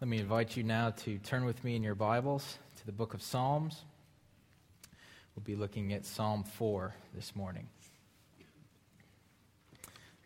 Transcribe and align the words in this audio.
Let 0.00 0.08
me 0.08 0.16
invite 0.16 0.56
you 0.56 0.62
now 0.62 0.92
to 1.04 1.18
turn 1.18 1.44
with 1.44 1.62
me 1.62 1.76
in 1.76 1.82
your 1.82 1.94
Bibles 1.94 2.56
to 2.78 2.86
the 2.86 2.92
book 2.92 3.12
of 3.12 3.20
Psalms. 3.20 3.84
We'll 5.36 5.44
be 5.44 5.56
looking 5.56 5.92
at 5.92 6.06
Psalm 6.06 6.42
4 6.42 6.94
this 7.14 7.36
morning. 7.36 7.68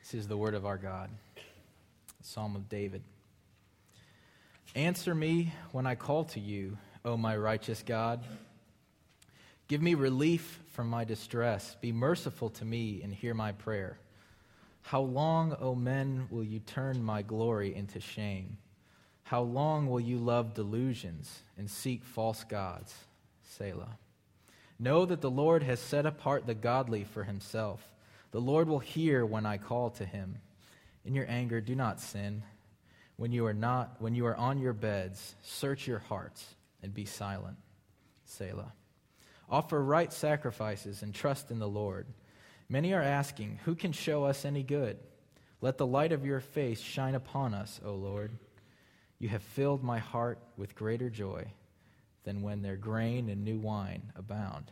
This 0.01 0.15
is 0.15 0.29
the 0.29 0.37
word 0.37 0.55
of 0.55 0.65
our 0.65 0.79
God, 0.79 1.11
the 1.35 2.25
Psalm 2.25 2.55
of 2.55 2.69
David. 2.69 3.03
Answer 4.77 5.13
me 5.13 5.53
when 5.73 5.89
I 5.89 5.97
call 5.97 6.23
to 6.27 6.39
you, 6.39 6.79
O 7.05 7.17
my 7.17 7.37
righteous 7.37 7.83
God. 7.85 8.23
Give 9.67 9.83
me 9.83 9.95
relief 9.95 10.61
from 10.71 10.89
my 10.89 11.03
distress. 11.03 11.77
Be 11.81 11.91
merciful 11.91 12.51
to 12.51 12.65
me 12.65 13.01
and 13.03 13.13
hear 13.13 13.35
my 13.35 13.51
prayer. 13.51 13.99
How 14.83 15.01
long, 15.01 15.57
O 15.59 15.75
men, 15.75 16.29
will 16.31 16.45
you 16.45 16.61
turn 16.61 17.03
my 17.03 17.23
glory 17.23 17.75
into 17.75 17.99
shame? 17.99 18.59
How 19.25 19.43
long 19.43 19.89
will 19.89 20.01
you 20.01 20.19
love 20.19 20.55
delusions 20.55 21.41
and 21.59 21.71
seek 21.71 22.05
false 22.05 22.45
gods? 22.45 22.95
Selah. 23.43 23.99
Know 24.79 25.07
that 25.07 25.21
the 25.21 25.31
Lord 25.31 25.63
has 25.63 25.81
set 25.81 26.05
apart 26.05 26.47
the 26.47 26.55
godly 26.55 27.05
for 27.05 27.25
himself. 27.25 27.81
The 28.33 28.41
Lord 28.41 28.69
will 28.69 28.81
hear 28.81 29.25
when 29.25 29.47
I 29.47 29.57
call 29.57 29.91
to 29.91 30.05
him. 30.05 30.37
In 31.05 31.15
your 31.15 31.27
anger, 31.29 31.61
do 31.61 31.75
not 31.75 32.01
sin. 32.01 32.43
When 33.17 33.33
you 33.33 33.47
are 33.47 33.55
not, 33.55 33.97
when 33.99 34.15
you 34.15 34.27
are 34.27 34.37
on 34.37 34.59
your 34.59 34.73
beds, 34.73 35.37
search 35.43 35.87
your 35.87 36.01
hearts 36.01 36.45
and 36.83 36.93
be 36.93 37.05
silent. 37.05 37.57
Selah. 38.27 38.73
Offer 39.49 39.83
right 39.83 40.13
sacrifices 40.13 41.03
and 41.03 41.15
trust 41.15 41.51
in 41.51 41.59
the 41.59 41.69
Lord. 41.69 42.07
Many 42.69 42.93
are 42.93 43.03
asking, 43.03 43.61
Who 43.65 43.75
can 43.75 43.93
show 43.93 44.25
us 44.25 44.45
any 44.45 44.63
good? 44.63 44.99
Let 45.61 45.79
the 45.79 45.87
light 45.87 46.13
of 46.13 46.27
your 46.27 46.41
face 46.41 46.81
shine 46.81 47.15
upon 47.15 47.55
us, 47.55 47.81
O 47.85 47.95
Lord. 47.95 48.33
You 49.25 49.31
have 49.31 49.43
filled 49.43 49.83
my 49.83 50.01
heart 50.01 50.39
with 50.59 50.75
greater 50.75 51.09
joy 51.09 51.47
than 52.25 52.43
when 52.43 52.61
their 52.61 52.77
grain 52.77 53.31
and 53.31 53.43
new 53.43 53.57
wine 53.57 54.03
abound. 54.17 54.71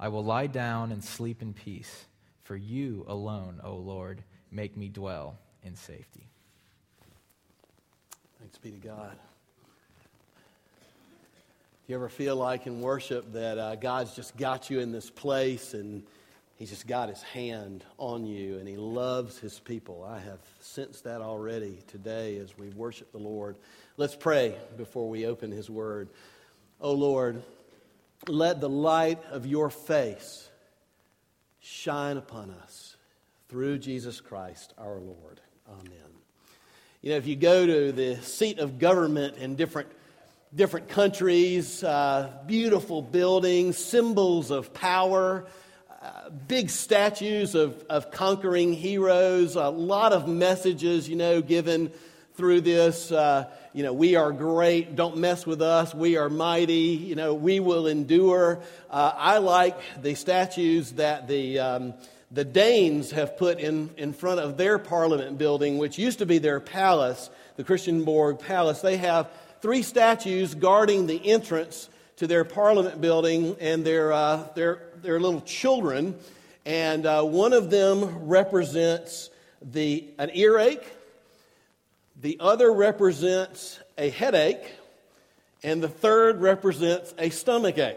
I 0.00 0.08
will 0.08 0.24
lie 0.24 0.46
down 0.46 0.90
and 0.90 1.04
sleep 1.04 1.42
in 1.42 1.52
peace, 1.52 2.06
for 2.44 2.56
you 2.56 3.04
alone, 3.06 3.60
O 3.62 3.74
Lord, 3.74 4.24
make 4.50 4.74
me 4.74 4.88
dwell 4.88 5.36
in 5.62 5.76
safety. 5.76 6.30
Thanks 8.38 8.56
be 8.56 8.70
to 8.70 8.78
God. 8.78 9.18
Do 11.86 11.92
you 11.92 11.96
ever 11.96 12.08
feel 12.08 12.36
like 12.36 12.66
in 12.66 12.80
worship 12.80 13.34
that 13.34 13.58
uh, 13.58 13.74
God's 13.74 14.16
just 14.16 14.34
got 14.38 14.70
you 14.70 14.80
in 14.80 14.92
this 14.92 15.10
place 15.10 15.74
and 15.74 16.02
He's 16.56 16.70
just 16.70 16.86
got 16.86 17.08
His 17.08 17.22
hand 17.22 17.84
on 17.98 18.26
you 18.26 18.58
and 18.58 18.68
He 18.68 18.76
loves 18.76 19.38
His 19.38 19.58
people? 19.58 20.04
I 20.04 20.18
have 20.20 20.38
sensed 20.60 21.04
that 21.04 21.20
already 21.20 21.78
today 21.88 22.36
as 22.38 22.56
we 22.56 22.68
worship 22.70 23.10
the 23.12 23.18
Lord. 23.18 23.56
Let's 23.96 24.14
pray 24.14 24.56
before 24.76 25.08
we 25.08 25.26
open 25.26 25.50
His 25.50 25.68
Word. 25.68 26.08
Oh 26.80 26.92
Lord, 26.92 27.42
let 28.28 28.60
the 28.60 28.68
light 28.68 29.22
of 29.30 29.46
your 29.46 29.70
face 29.70 30.48
shine 31.60 32.16
upon 32.16 32.50
us 32.50 32.96
through 33.48 33.78
Jesus 33.78 34.20
Christ 34.20 34.74
our 34.78 34.98
Lord. 34.98 35.40
Amen. 35.68 35.90
You 37.02 37.10
know, 37.10 37.16
if 37.16 37.26
you 37.26 37.36
go 37.36 37.66
to 37.66 37.92
the 37.92 38.16
seat 38.22 38.58
of 38.58 38.78
government 38.78 39.36
in 39.36 39.56
different 39.56 39.88
different 40.54 40.88
countries, 40.88 41.82
uh, 41.82 42.30
beautiful 42.46 43.02
buildings, 43.02 43.76
symbols 43.76 44.50
of 44.50 44.72
power, 44.72 45.46
big 46.48 46.70
statues 46.70 47.54
of, 47.54 47.82
of 47.88 48.10
conquering 48.10 48.72
heroes, 48.72 49.56
a 49.56 49.68
lot 49.68 50.12
of 50.12 50.28
messages, 50.28 51.08
you 51.08 51.16
know, 51.16 51.40
given 51.40 51.92
through 52.34 52.60
this. 52.60 53.12
Uh, 53.12 53.50
you 53.72 53.82
know, 53.82 53.92
we 53.92 54.16
are 54.16 54.32
great, 54.32 54.96
don't 54.96 55.16
mess 55.16 55.46
with 55.46 55.62
us, 55.62 55.94
we 55.94 56.16
are 56.16 56.28
mighty, 56.28 56.74
you 56.74 57.14
know, 57.14 57.34
we 57.34 57.60
will 57.60 57.86
endure. 57.86 58.60
Uh, 58.90 59.12
I 59.14 59.38
like 59.38 59.78
the 60.02 60.14
statues 60.14 60.92
that 60.92 61.28
the. 61.28 61.58
Um, 61.58 61.94
the 62.30 62.44
Danes 62.44 63.12
have 63.12 63.36
put 63.36 63.60
in, 63.60 63.90
in 63.96 64.12
front 64.12 64.40
of 64.40 64.56
their 64.56 64.76
parliament 64.76 65.38
building, 65.38 65.78
which 65.78 65.98
used 65.98 66.18
to 66.18 66.26
be 66.26 66.38
their 66.38 66.58
palace, 66.58 67.30
the 67.54 67.62
Christiansborg 67.62 68.40
Palace. 68.40 68.80
They 68.80 68.96
have 68.96 69.30
three 69.62 69.82
statues 69.82 70.52
guarding 70.54 71.06
the 71.06 71.30
entrance 71.30 71.88
to 72.16 72.26
their 72.26 72.44
parliament 72.44 73.00
building 73.00 73.56
and 73.60 73.84
their, 73.84 74.12
uh, 74.12 74.48
their, 74.54 74.82
their 75.02 75.20
little 75.20 75.40
children. 75.40 76.16
And 76.64 77.06
uh, 77.06 77.22
one 77.24 77.52
of 77.52 77.70
them 77.70 78.26
represents 78.26 79.30
the, 79.60 80.06
an 80.18 80.30
earache, 80.34 80.84
the 82.20 82.38
other 82.40 82.72
represents 82.72 83.80
a 83.98 84.08
headache, 84.10 84.64
and 85.62 85.82
the 85.82 85.88
third 85.88 86.40
represents 86.40 87.14
a 87.18 87.30
stomach 87.30 87.78
ache. 87.78 87.96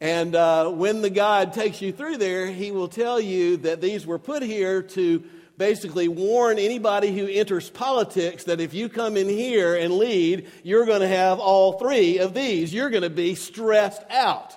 And 0.00 0.34
uh, 0.34 0.70
when 0.70 1.02
the 1.02 1.10
guide 1.10 1.52
takes 1.52 1.80
you 1.80 1.92
through 1.92 2.18
there, 2.18 2.46
he 2.46 2.72
will 2.72 2.88
tell 2.88 3.20
you 3.20 3.56
that 3.58 3.80
these 3.80 4.06
were 4.06 4.18
put 4.18 4.42
here 4.42 4.82
to 4.82 5.24
basically 5.56 6.08
warn 6.08 6.58
anybody 6.58 7.16
who 7.16 7.26
enters 7.26 7.70
politics 7.70 8.44
that 8.44 8.60
if 8.60 8.74
you 8.74 8.88
come 8.88 9.16
in 9.16 9.28
here 9.28 9.74
and 9.74 9.94
lead, 9.94 10.48
you're 10.62 10.86
going 10.86 11.00
to 11.00 11.08
have 11.08 11.38
all 11.38 11.78
three 11.78 12.18
of 12.18 12.34
these. 12.34 12.72
You're 12.74 12.90
going 12.90 13.02
to 13.02 13.10
be 13.10 13.34
stressed 13.34 14.02
out. 14.10 14.56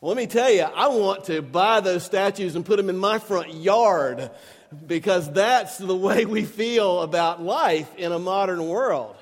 Well, 0.00 0.14
let 0.14 0.16
me 0.16 0.26
tell 0.26 0.50
you, 0.50 0.62
I 0.62 0.88
want 0.88 1.24
to 1.24 1.42
buy 1.42 1.80
those 1.80 2.04
statues 2.04 2.56
and 2.56 2.64
put 2.64 2.76
them 2.76 2.90
in 2.90 2.98
my 2.98 3.18
front 3.18 3.54
yard 3.54 4.30
because 4.86 5.30
that's 5.32 5.78
the 5.78 5.96
way 5.96 6.26
we 6.26 6.44
feel 6.44 7.00
about 7.02 7.42
life 7.42 7.90
in 7.96 8.12
a 8.12 8.18
modern 8.18 8.66
world. 8.66 9.16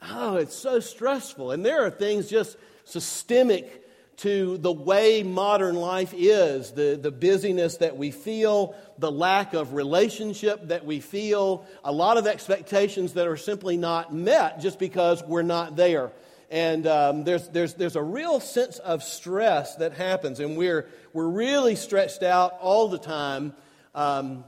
Oh, 0.00 0.36
it's 0.36 0.54
so 0.54 0.80
stressful. 0.80 1.50
And 1.50 1.64
there 1.64 1.84
are 1.84 1.90
things 1.90 2.28
just 2.28 2.56
systemic 2.84 3.81
to 4.18 4.58
the 4.58 4.72
way 4.72 5.22
modern 5.22 5.74
life 5.74 6.14
is 6.16 6.72
the, 6.72 6.98
the 7.00 7.10
busyness 7.10 7.78
that 7.78 7.96
we 7.96 8.10
feel, 8.10 8.74
the 8.98 9.10
lack 9.10 9.54
of 9.54 9.74
relationship 9.74 10.68
that 10.68 10.84
we 10.84 11.00
feel, 11.00 11.66
a 11.82 11.92
lot 11.92 12.18
of 12.18 12.26
expectations 12.26 13.14
that 13.14 13.26
are 13.26 13.36
simply 13.36 13.76
not 13.76 14.14
met 14.14 14.60
just 14.60 14.78
because 14.78 15.22
we're 15.24 15.42
not 15.42 15.76
there. 15.76 16.12
And 16.50 16.86
um, 16.86 17.24
there's, 17.24 17.48
there's, 17.48 17.74
there's 17.74 17.96
a 17.96 18.02
real 18.02 18.38
sense 18.38 18.78
of 18.78 19.02
stress 19.02 19.76
that 19.76 19.94
happens, 19.94 20.38
and 20.38 20.56
we're, 20.56 20.86
we're 21.14 21.28
really 21.28 21.76
stretched 21.76 22.22
out 22.22 22.58
all 22.60 22.88
the 22.88 22.98
time. 22.98 23.54
Um, 23.94 24.44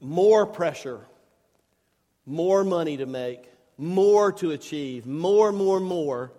more 0.00 0.46
pressure, 0.46 1.00
more 2.26 2.64
money 2.64 2.96
to 2.96 3.06
make, 3.06 3.48
more 3.78 4.32
to 4.32 4.50
achieve, 4.50 5.06
more, 5.06 5.52
more, 5.52 5.78
more 5.78 6.32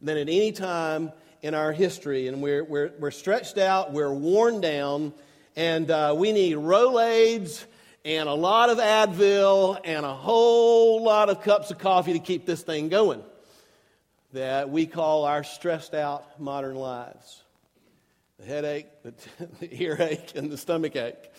than 0.00 0.16
at 0.16 0.28
any 0.28 0.52
time 0.52 1.12
in 1.44 1.52
our 1.52 1.72
history, 1.72 2.26
and 2.26 2.40
we're, 2.40 2.64
we're, 2.64 2.90
we're 2.98 3.10
stretched 3.10 3.58
out, 3.58 3.92
we're 3.92 4.10
worn 4.10 4.62
down, 4.62 5.12
and 5.56 5.90
uh, 5.90 6.14
we 6.16 6.32
need 6.32 6.56
Rolaids 6.56 7.66
and 8.02 8.30
a 8.30 8.32
lot 8.32 8.70
of 8.70 8.78
Advil 8.78 9.78
and 9.84 10.06
a 10.06 10.14
whole 10.14 11.02
lot 11.02 11.28
of 11.28 11.42
cups 11.42 11.70
of 11.70 11.76
coffee 11.76 12.14
to 12.14 12.18
keep 12.18 12.46
this 12.46 12.62
thing 12.62 12.88
going 12.88 13.22
that 14.32 14.70
we 14.70 14.86
call 14.86 15.26
our 15.26 15.44
stressed 15.44 15.92
out 15.92 16.40
modern 16.40 16.76
lives 16.76 17.42
the 18.38 18.46
headache, 18.46 18.86
the, 19.02 19.12
the 19.60 19.82
earache, 19.82 20.32
and 20.36 20.50
the 20.50 20.56
stomach 20.56 20.96
ache. 20.96 21.30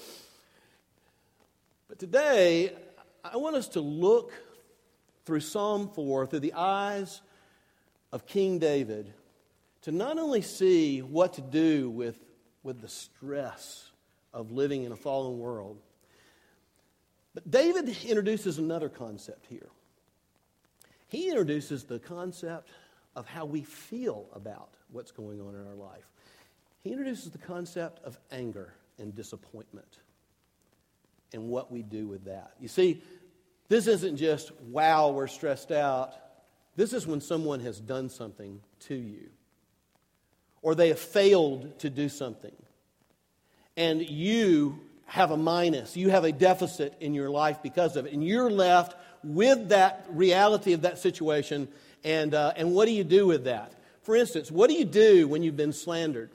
But 1.90 1.98
today, 1.98 2.74
I 3.24 3.38
want 3.38 3.56
us 3.56 3.70
to 3.70 3.82
look 3.82 4.34
through 5.26 5.40
Psalm 5.40 5.90
4 5.96 6.28
through 6.28 6.42
the 6.42 6.54
eyes 6.54 7.24
of 8.12 8.28
King 8.28 8.60
David 8.60 9.12
to 9.86 9.92
not 9.92 10.18
only 10.18 10.42
see 10.42 11.04
what 11.04 11.34
to 11.34 11.42
do 11.42 11.92
with, 11.92 12.18
with 12.64 12.82
the 12.82 12.88
stress 12.88 13.92
of 14.34 14.52
living 14.52 14.84
in 14.84 14.92
a 14.92 14.96
fallen 14.96 15.38
world, 15.38 15.78
but 17.36 17.52
David 17.52 17.96
introduces 18.04 18.58
another 18.58 18.90
concept 18.90 19.46
here. 19.46 19.70
He 21.08 21.30
introduces 21.30 21.84
the 21.84 22.00
concept 22.00 22.72
of 23.16 23.28
how 23.28 23.46
we 23.46 23.62
feel 23.62 24.26
about 24.34 24.70
what's 24.92 25.12
going 25.12 25.40
on 25.40 25.54
in 25.54 25.68
our 25.68 25.76
life. 25.76 26.10
He 26.82 26.90
introduces 26.90 27.30
the 27.30 27.38
concept 27.38 28.04
of 28.04 28.18
anger 28.32 28.74
and 28.98 29.14
disappointment 29.14 30.00
and 31.32 31.48
what 31.48 31.72
we 31.72 31.84
do 31.84 32.08
with 32.08 32.26
that. 32.26 32.54
You 32.60 32.70
see, 32.70 33.04
this 33.70 33.86
isn't 33.86 34.18
just, 34.18 34.52
wow, 34.62 35.12
we're 35.12 35.28
stressed 35.28 35.72
out. 35.72 36.16
This 36.76 36.92
is 36.92 37.06
when 37.06 37.22
someone 37.22 37.60
has 37.60 37.80
done 37.80 38.10
something 38.10 38.62
to 38.88 38.96
you 38.96 39.30
or 40.66 40.74
they 40.74 40.88
have 40.88 40.98
failed 40.98 41.78
to 41.78 41.92
do 41.92 42.10
something. 42.10 42.52
And 43.78 44.02
you 44.02 44.80
have 45.06 45.30
a 45.30 45.38
minus, 45.38 45.96
you 45.96 46.10
have 46.10 46.24
a 46.24 46.32
deficit 46.32 46.96
in 47.00 47.14
your 47.14 47.30
life 47.30 47.62
because 47.62 47.96
of 47.96 48.08
it. 48.08 48.14
And 48.14 48.26
you're 48.26 48.50
left 48.50 48.96
with 49.24 49.70
that 49.70 50.08
reality 50.10 50.74
of 50.74 50.82
that 50.82 50.98
situation. 50.98 51.68
And, 52.04 52.34
uh, 52.34 52.54
and 52.56 52.74
what 52.74 52.86
do 52.86 52.94
you 52.94 53.04
do 53.04 53.28
with 53.28 53.44
that? 53.44 53.74
For 54.02 54.16
instance, 54.16 54.50
what 54.50 54.68
do 54.68 54.76
you 54.76 54.86
do 54.86 55.28
when 55.28 55.44
you've 55.44 55.56
been 55.56 55.72
slandered 55.72 56.32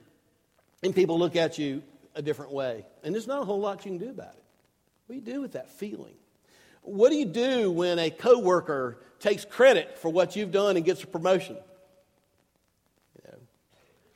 and 0.81 0.95
people 0.95 1.19
look 1.19 1.35
at 1.35 1.59
you 1.59 1.83
a 2.15 2.23
different 2.23 2.53
way? 2.53 2.87
And 3.03 3.13
there's 3.13 3.27
not 3.27 3.43
a 3.43 3.45
whole 3.45 3.59
lot 3.59 3.85
you 3.85 3.91
can 3.91 3.99
do 3.99 4.11
about 4.11 4.35
it. 4.35 4.45
What 5.09 5.15
do 5.15 5.29
you 5.29 5.35
do 5.35 5.41
with 5.41 5.53
that 5.55 5.69
feeling? 5.71 6.15
What 6.83 7.11
do 7.11 7.17
you 7.17 7.27
do 7.27 7.73
when 7.73 7.99
a 7.99 8.11
coworker 8.11 8.99
takes 9.19 9.45
credit 9.45 9.99
for 9.99 10.09
what 10.09 10.37
you've 10.37 10.53
done 10.53 10.77
and 10.77 10.85
gets 10.85 11.03
a 11.03 11.09
promotion? 11.09 11.57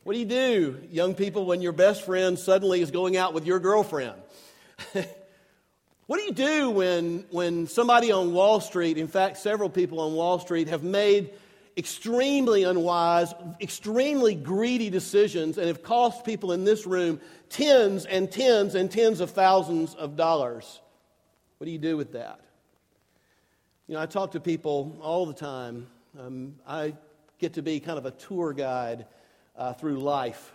What 0.05 0.13
do 0.13 0.19
you 0.19 0.27
do, 0.27 0.81
young 0.91 1.15
people, 1.15 1.47
when 1.47 1.63
your 1.63 1.73
best 1.73 2.05
friend 2.05 2.39
suddenly 2.39 2.83
is 2.83 2.91
going 2.91 3.17
out 3.17 3.33
with 3.33 3.47
your 3.47 3.59
girlfriend? 3.59 4.21
what 4.93 6.19
do 6.19 6.25
you 6.25 6.33
do 6.33 6.69
when, 6.69 7.25
when 7.31 7.67
somebody 7.67 8.13
on 8.13 8.35
Wall 8.35 8.61
Street, 8.61 8.99
in 8.99 9.09
fact, 9.09 9.39
several 9.39 9.71
people 9.71 10.01
on 10.01 10.13
Wall 10.13 10.39
Street, 10.39 10.69
have 10.69 10.83
made 10.83 11.31
extremely 11.79 12.65
unwise, 12.65 13.33
extremely 13.63 14.35
greedy 14.35 14.91
decisions 14.91 15.57
and 15.57 15.69
have 15.69 15.83
cost 15.83 16.27
people 16.27 16.53
in 16.53 16.65
this 16.65 16.85
room 16.85 17.19
tens 17.49 18.05
and 18.05 18.31
tens 18.31 18.75
and 18.75 18.91
tens 18.91 19.21
of 19.21 19.31
thousands 19.31 19.95
of 19.95 20.17
dollars? 20.17 20.83
What 21.57 21.65
do 21.65 21.71
you 21.71 21.79
do 21.79 21.97
with 21.97 22.13
that? 22.13 22.41
You 23.89 23.95
know, 23.95 24.03
I 24.03 24.07
talk 24.07 24.33
to 24.33 24.41
people 24.41 24.99
all 25.01 25.25
the 25.25 25.33
time. 25.33 25.87
Um, 26.21 26.57
I 26.69 26.93
get 27.39 27.55
to 27.55 27.63
be 27.63 27.81
kind 27.81 27.97
of 27.97 28.05
a 28.05 28.11
tour 28.11 28.53
guide 28.53 29.07
uh, 29.57 29.73
through 29.73 29.99
life 29.99 30.53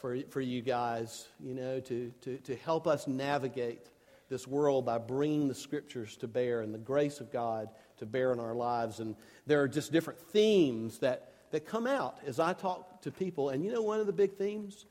for, 0.00 0.18
for 0.30 0.40
you 0.40 0.62
guys, 0.62 1.28
you 1.40 1.54
know, 1.54 1.80
to, 1.80 2.12
to, 2.22 2.38
to 2.38 2.56
help 2.56 2.86
us 2.86 3.06
navigate 3.06 3.88
this 4.28 4.46
world 4.46 4.86
by 4.86 4.98
bringing 4.98 5.46
the 5.46 5.54
scriptures 5.54 6.16
to 6.16 6.26
bear 6.26 6.62
and 6.62 6.74
the 6.74 6.78
grace 6.78 7.20
of 7.20 7.30
God 7.30 7.68
to 7.98 8.06
bear 8.06 8.32
in 8.32 8.40
our 8.40 8.54
lives. 8.54 8.98
And 8.98 9.14
there 9.46 9.60
are 9.62 9.68
just 9.68 9.92
different 9.92 10.18
themes 10.18 10.98
that, 10.98 11.32
that 11.50 11.66
come 11.66 11.86
out 11.86 12.18
as 12.26 12.40
I 12.40 12.52
talk 12.52 13.02
to 13.02 13.10
people. 13.10 13.50
And 13.50 13.64
you 13.64 13.70
know, 13.70 13.82
one 13.82 14.00
of 14.00 14.06
the 14.06 14.12
big 14.12 14.34
themes 14.34 14.86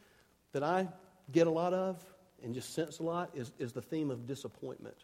that 0.54 0.64
I 0.64 0.88
get 1.32 1.48
a 1.48 1.52
lot 1.52 1.74
of 1.74 2.04
and 2.44 2.54
just 2.54 2.74
sense 2.74 3.00
a 3.00 3.04
lot 3.04 3.32
is, 3.34 3.52
is 3.60 3.72
the 3.72 3.82
theme 3.82 4.12
of 4.12 4.28
disappointment. 4.28 4.98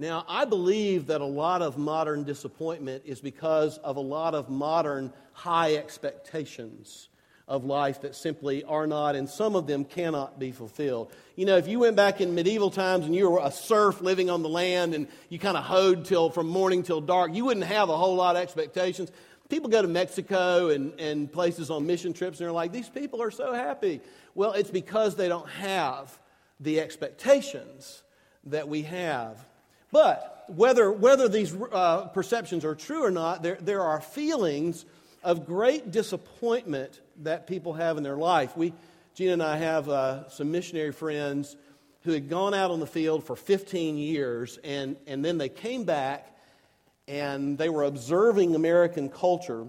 Now, 0.00 0.24
I 0.26 0.46
believe 0.46 1.08
that 1.08 1.20
a 1.20 1.26
lot 1.26 1.60
of 1.60 1.76
modern 1.76 2.24
disappointment 2.24 3.02
is 3.04 3.20
because 3.20 3.76
of 3.78 3.96
a 3.96 4.00
lot 4.00 4.34
of 4.34 4.48
modern 4.48 5.12
high 5.34 5.74
expectations 5.74 7.10
of 7.46 7.66
life 7.66 8.00
that 8.00 8.16
simply 8.16 8.64
are 8.64 8.86
not, 8.86 9.14
and 9.14 9.28
some 9.28 9.54
of 9.54 9.66
them 9.66 9.84
cannot 9.84 10.38
be 10.38 10.52
fulfilled. 10.52 11.12
You 11.36 11.44
know, 11.44 11.58
if 11.58 11.68
you 11.68 11.80
went 11.80 11.96
back 11.96 12.22
in 12.22 12.34
medieval 12.34 12.70
times 12.70 13.04
and 13.04 13.14
you 13.14 13.28
were 13.28 13.40
a 13.42 13.50
serf 13.50 14.00
living 14.00 14.30
on 14.30 14.42
the 14.42 14.48
land 14.48 14.94
and 14.94 15.06
you 15.28 15.38
kind 15.38 15.58
of 15.58 15.64
hoed 15.64 16.06
till 16.06 16.30
from 16.30 16.46
morning 16.46 16.82
till 16.82 17.02
dark, 17.02 17.34
you 17.34 17.44
wouldn't 17.44 17.66
have 17.66 17.90
a 17.90 17.96
whole 17.96 18.14
lot 18.14 18.36
of 18.36 18.42
expectations. 18.42 19.12
People 19.50 19.68
go 19.68 19.82
to 19.82 19.88
Mexico 19.88 20.70
and, 20.70 20.98
and 20.98 21.30
places 21.30 21.68
on 21.68 21.86
mission 21.86 22.14
trips 22.14 22.40
and 22.40 22.46
they're 22.46 22.52
like, 22.52 22.72
these 22.72 22.88
people 22.88 23.20
are 23.20 23.30
so 23.30 23.52
happy. 23.52 24.00
Well, 24.34 24.52
it's 24.52 24.70
because 24.70 25.16
they 25.16 25.28
don't 25.28 25.50
have 25.50 26.18
the 26.58 26.80
expectations 26.80 28.02
that 28.44 28.66
we 28.66 28.80
have. 28.82 29.49
But 29.92 30.44
whether, 30.48 30.90
whether 30.90 31.28
these 31.28 31.54
uh, 31.72 32.06
perceptions 32.06 32.64
are 32.64 32.74
true 32.74 33.04
or 33.04 33.10
not, 33.10 33.42
there, 33.42 33.58
there 33.60 33.82
are 33.82 34.00
feelings 34.00 34.84
of 35.22 35.46
great 35.46 35.90
disappointment 35.90 37.00
that 37.22 37.46
people 37.46 37.74
have 37.74 37.96
in 37.96 38.02
their 38.02 38.16
life. 38.16 38.56
We, 38.56 38.72
Gina 39.14 39.34
and 39.34 39.42
I 39.42 39.56
have 39.56 39.88
uh, 39.88 40.28
some 40.28 40.50
missionary 40.50 40.92
friends 40.92 41.56
who 42.02 42.12
had 42.12 42.28
gone 42.28 42.54
out 42.54 42.70
on 42.70 42.80
the 42.80 42.86
field 42.86 43.24
for 43.24 43.36
15 43.36 43.98
years, 43.98 44.58
and, 44.64 44.96
and 45.06 45.24
then 45.24 45.38
they 45.38 45.48
came 45.48 45.84
back 45.84 46.26
and 47.06 47.58
they 47.58 47.68
were 47.68 47.82
observing 47.84 48.54
American 48.54 49.08
culture. 49.08 49.66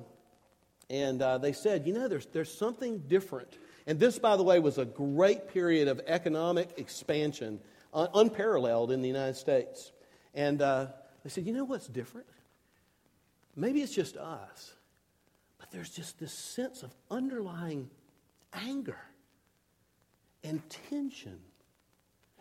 And 0.89 1.21
uh, 1.21 1.39
they 1.39 1.53
said, 1.53 1.88
you 1.88 1.94
know, 1.94 2.07
there's, 2.07 2.27
there's 2.27 2.53
something 2.53 3.00
different. 3.00 3.57
And 3.88 4.00
this, 4.00 4.19
by 4.19 4.38
the 4.38 4.44
way, 4.44 4.59
was 4.59 4.77
a 4.77 4.85
great 4.85 5.50
period 5.50 5.88
of 5.88 6.00
economic 6.06 6.77
expansion, 6.77 7.59
un- 7.94 8.09
unparalleled 8.13 8.91
in 8.91 9.01
the 9.01 9.07
United 9.07 9.35
States. 9.35 9.91
And 10.33 10.62
uh, 10.62 10.88
they 11.24 11.30
said, 11.30 11.45
you 11.45 11.54
know 11.54 11.63
what's 11.63 11.88
different? 11.88 12.28
Maybe 13.56 13.81
it's 13.81 13.94
just 13.94 14.16
us, 14.16 14.74
but 15.60 15.72
there's 15.72 15.89
just 15.89 16.19
this 16.19 16.33
sense 16.33 16.83
of 16.83 16.95
underlying 17.10 17.89
anger 18.54 19.00
and 20.44 20.62
tension 20.89 21.39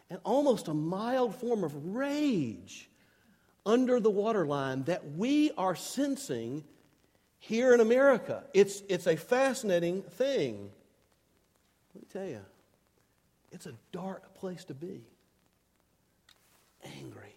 and 0.09 0.21
almost 0.25 0.69
a 0.69 0.75
mild 0.75 1.35
form 1.35 1.65
of 1.65 1.95
rage 1.95 2.89
under 3.67 4.01
the 4.01 4.11
waterline 4.11 4.85
that 4.85 5.13
we 5.13 5.51
are 5.59 5.75
sensing 5.75 6.65
here 7.39 7.75
in 7.75 7.81
America. 7.81 8.45
It's, 8.55 8.83
it's 8.89 9.07
a 9.07 9.17
fascinating 9.17 10.03
thing. 10.03 10.71
Let 11.95 12.03
me 12.03 12.09
tell 12.13 12.29
you, 12.29 12.45
it's 13.51 13.67
a 13.67 13.75
dark 13.93 14.35
place 14.35 14.65
to 14.67 14.75
be. 14.75 15.03
Angry 16.99 17.35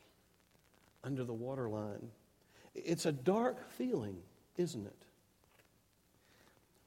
under 1.03 1.23
the 1.23 1.33
waterline. 1.33 2.09
It's 2.75 3.05
a 3.05 3.11
dark 3.11 3.71
feeling, 3.71 4.17
isn't 4.57 4.85
it? 4.85 5.05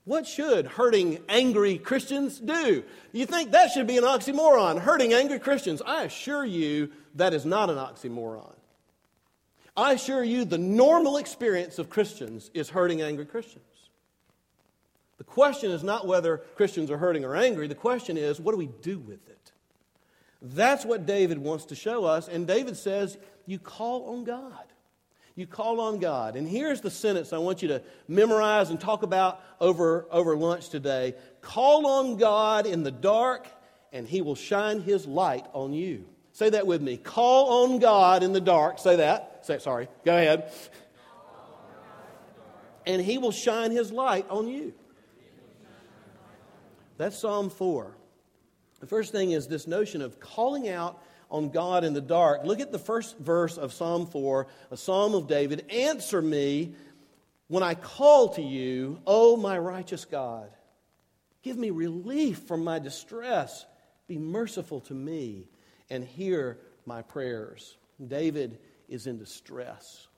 What 0.05 0.27
should 0.27 0.67
hurting 0.69 1.19
angry 1.29 1.79
Christians 1.79 2.39
do? 2.39 2.85
You 3.13 3.27
think 3.27 3.51
that 3.51 3.73
should 3.73 3.89
be 3.89 3.99
an 3.99 4.05
oxymoron, 4.05 4.81
hurting 4.81 5.13
angry 5.13 5.41
Christians. 5.41 5.83
I 5.85 6.05
assure 6.05 6.45
you 6.45 6.93
that 7.17 7.35
is 7.35 7.45
not 7.45 7.71
an 7.71 7.77
oxymoron. 7.77 8.55
I 9.77 9.93
assure 9.93 10.23
you 10.23 10.45
the 10.45 10.59
normal 10.59 11.17
experience 11.17 11.79
of 11.79 11.91
Christians 11.91 12.51
is 12.55 12.71
hurting 12.71 13.03
angry 13.03 13.27
Christians. 13.27 13.65
The 15.19 15.25
question 15.25 15.71
is 15.71 15.83
not 15.83 16.07
whether 16.07 16.39
Christians 16.55 16.91
are 16.91 16.99
hurting 16.99 17.25
or 17.25 17.35
angry, 17.35 17.67
the 17.67 17.75
question 17.75 18.17
is 18.17 18.39
what 18.39 18.53
do 18.53 18.59
we 18.59 18.71
do 18.83 18.99
with 18.99 19.29
it? 19.29 19.53
That's 20.41 20.85
what 20.85 21.07
David 21.07 21.39
wants 21.39 21.65
to 21.67 21.75
show 21.75 22.05
us, 22.05 22.29
and 22.29 22.47
David 22.47 22.77
says 22.77 23.19
you 23.47 23.59
call 23.59 24.11
on 24.11 24.25
God. 24.25 24.67
You 25.37 25.47
call 25.47 25.81
on 25.81 25.99
God. 25.99 26.35
And 26.35 26.49
here's 26.49 26.81
the 26.81 26.91
sentence 26.91 27.33
I 27.33 27.39
want 27.39 27.63
you 27.63 27.69
to 27.69 27.83
memorize 28.09 28.71
and 28.71 28.81
talk 28.81 29.03
about 29.03 29.41
over, 29.61 30.07
over 30.11 30.37
lunch 30.37 30.71
today. 30.71 31.15
Call 31.43 31.87
on 31.87 32.17
God 32.17 32.67
in 32.67 32.83
the 32.83 32.91
dark, 32.91 33.47
and 33.93 34.09
he 34.09 34.23
will 34.23 34.35
shine 34.35 34.81
his 34.81 35.07
light 35.07 35.47
on 35.53 35.75
you. 35.75 36.07
Say 36.33 36.51
that 36.51 36.67
with 36.67 36.81
me. 36.81 36.97
Call 36.97 37.65
on 37.65 37.79
God 37.79 38.23
in 38.23 38.33
the 38.33 38.41
dark. 38.41 38.79
Say 38.79 38.97
that. 38.97 39.41
Say, 39.47 39.59
sorry. 39.59 39.89
Go 40.05 40.17
ahead. 40.17 40.53
And 42.87 43.03
he 43.03 43.19
will 43.19 43.33
shine 43.33 43.71
his 43.73 43.93
light 43.93 44.27
on 44.31 44.49
you. 44.49 44.73
That's 46.99 47.19
Psalm 47.19 47.51
4. 47.51 47.95
The 48.81 48.87
first 48.87 49.13
thing 49.13 49.33
is 49.33 49.49
this 49.49 49.67
notion 49.67 50.03
of 50.03 50.21
calling 50.21 50.69
out 50.69 51.03
on 51.31 51.51
God 51.51 51.85
in 51.85 51.93
the 51.93 52.01
dark. 52.01 52.45
Look 52.45 52.61
at 52.61 52.73
the 52.73 52.79
first 52.79 53.19
verse 53.19 53.59
of 53.59 53.73
Psalm 53.73 54.07
4, 54.07 54.47
a 54.71 54.77
psalm 54.77 55.15
of 55.15 55.27
David. 55.27 55.71
Answer 55.71 56.23
me 56.23 56.75
when 57.49 57.63
I 57.63 57.75
call 57.75 58.31
to 58.31 58.43
you, 58.43 59.01
O 59.07 59.37
my 59.37 59.59
righteous 59.59 60.05
God. 60.05 60.51
Give 61.43 61.57
me 61.57 61.71
relief 61.71 62.41
from 62.41 62.65
my 62.65 62.79
distress. 62.79 63.67
Be 64.09 64.19
merciful 64.19 64.81
to 64.83 64.95
me 64.95 65.47
and 65.91 66.05
hear 66.05 66.59
my 66.85 67.03
prayers. 67.03 67.77
David 68.05 68.59
is 68.89 69.07
in 69.07 69.19
distress. 69.19 70.09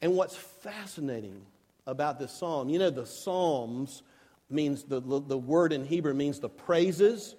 And 0.00 0.14
what's 0.14 0.36
fascinating 0.36 1.44
about 1.86 2.18
this 2.18 2.32
psalm, 2.32 2.68
you 2.68 2.78
know, 2.78 2.90
the 2.90 3.06
Psalms 3.06 4.02
means 4.50 4.84
the, 4.84 5.00
the, 5.00 5.38
word 5.38 5.72
in 5.72 5.84
Hebrew 5.84 6.14
means 6.14 6.40
the 6.40 6.48
praises 6.48 7.34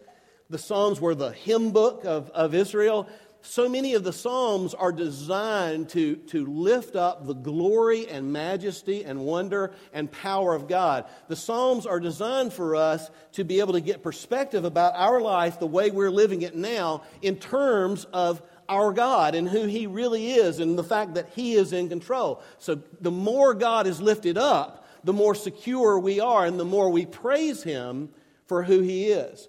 the 0.50 0.58
Psalms 0.58 1.00
were 1.00 1.16
the 1.16 1.32
hymn 1.32 1.72
book 1.72 2.06
of, 2.06 2.30
of 2.32 2.56
Israel. 2.56 3.08
So 3.42 3.70
many 3.70 3.94
of 3.94 4.04
the 4.04 4.12
Psalms 4.12 4.74
are 4.74 4.92
designed 4.92 5.90
to, 5.90 6.16
to 6.18 6.46
lift 6.46 6.96
up 6.96 7.26
the 7.26 7.36
glory 7.36 8.10
and 8.10 8.34
majesty 8.34 9.06
and 9.06 9.20
wonder 9.20 9.72
and 9.94 10.12
power 10.12 10.54
of 10.54 10.68
God. 10.68 11.06
The 11.28 11.36
Psalms 11.36 11.86
are 11.86 12.00
designed 12.00 12.52
for 12.52 12.76
us 12.76 13.10
to 13.34 13.44
be 13.46 13.60
able 13.60 13.74
to 13.74 13.82
get 13.82 14.04
perspective 14.04 14.66
about 14.66 14.94
our 14.96 15.22
life 15.22 15.60
the 15.60 15.68
way 15.68 15.92
we're 15.92 16.12
living 16.12 16.42
it 16.42 16.56
now 16.56 17.04
in 17.22 17.38
terms 17.38 18.06
of 18.12 18.42
our 18.68 18.92
God 18.92 19.36
and 19.36 19.48
who 19.48 19.66
He 19.68 19.88
really 19.88 20.32
is 20.32 20.60
and 20.60 20.78
the 20.78 20.84
fact 20.84 21.14
that 21.14 21.30
He 21.36 21.54
is 21.54 21.72
in 21.72 21.90
control. 21.90 22.42
So 22.58 22.82
the 23.00 23.12
more 23.12 23.54
God 23.54 23.88
is 23.88 24.02
lifted 24.02 24.38
up, 24.38 24.86
the 25.04 25.14
more 25.14 25.34
secure 25.34 25.98
we 25.98 26.20
are 26.20 26.46
and 26.46 26.60
the 26.60 26.66
more 26.66 26.90
we 26.90 27.06
praise 27.06 27.64
Him 27.64 28.10
for 28.48 28.64
who 28.64 28.82
He 28.82 29.06
is. 29.06 29.48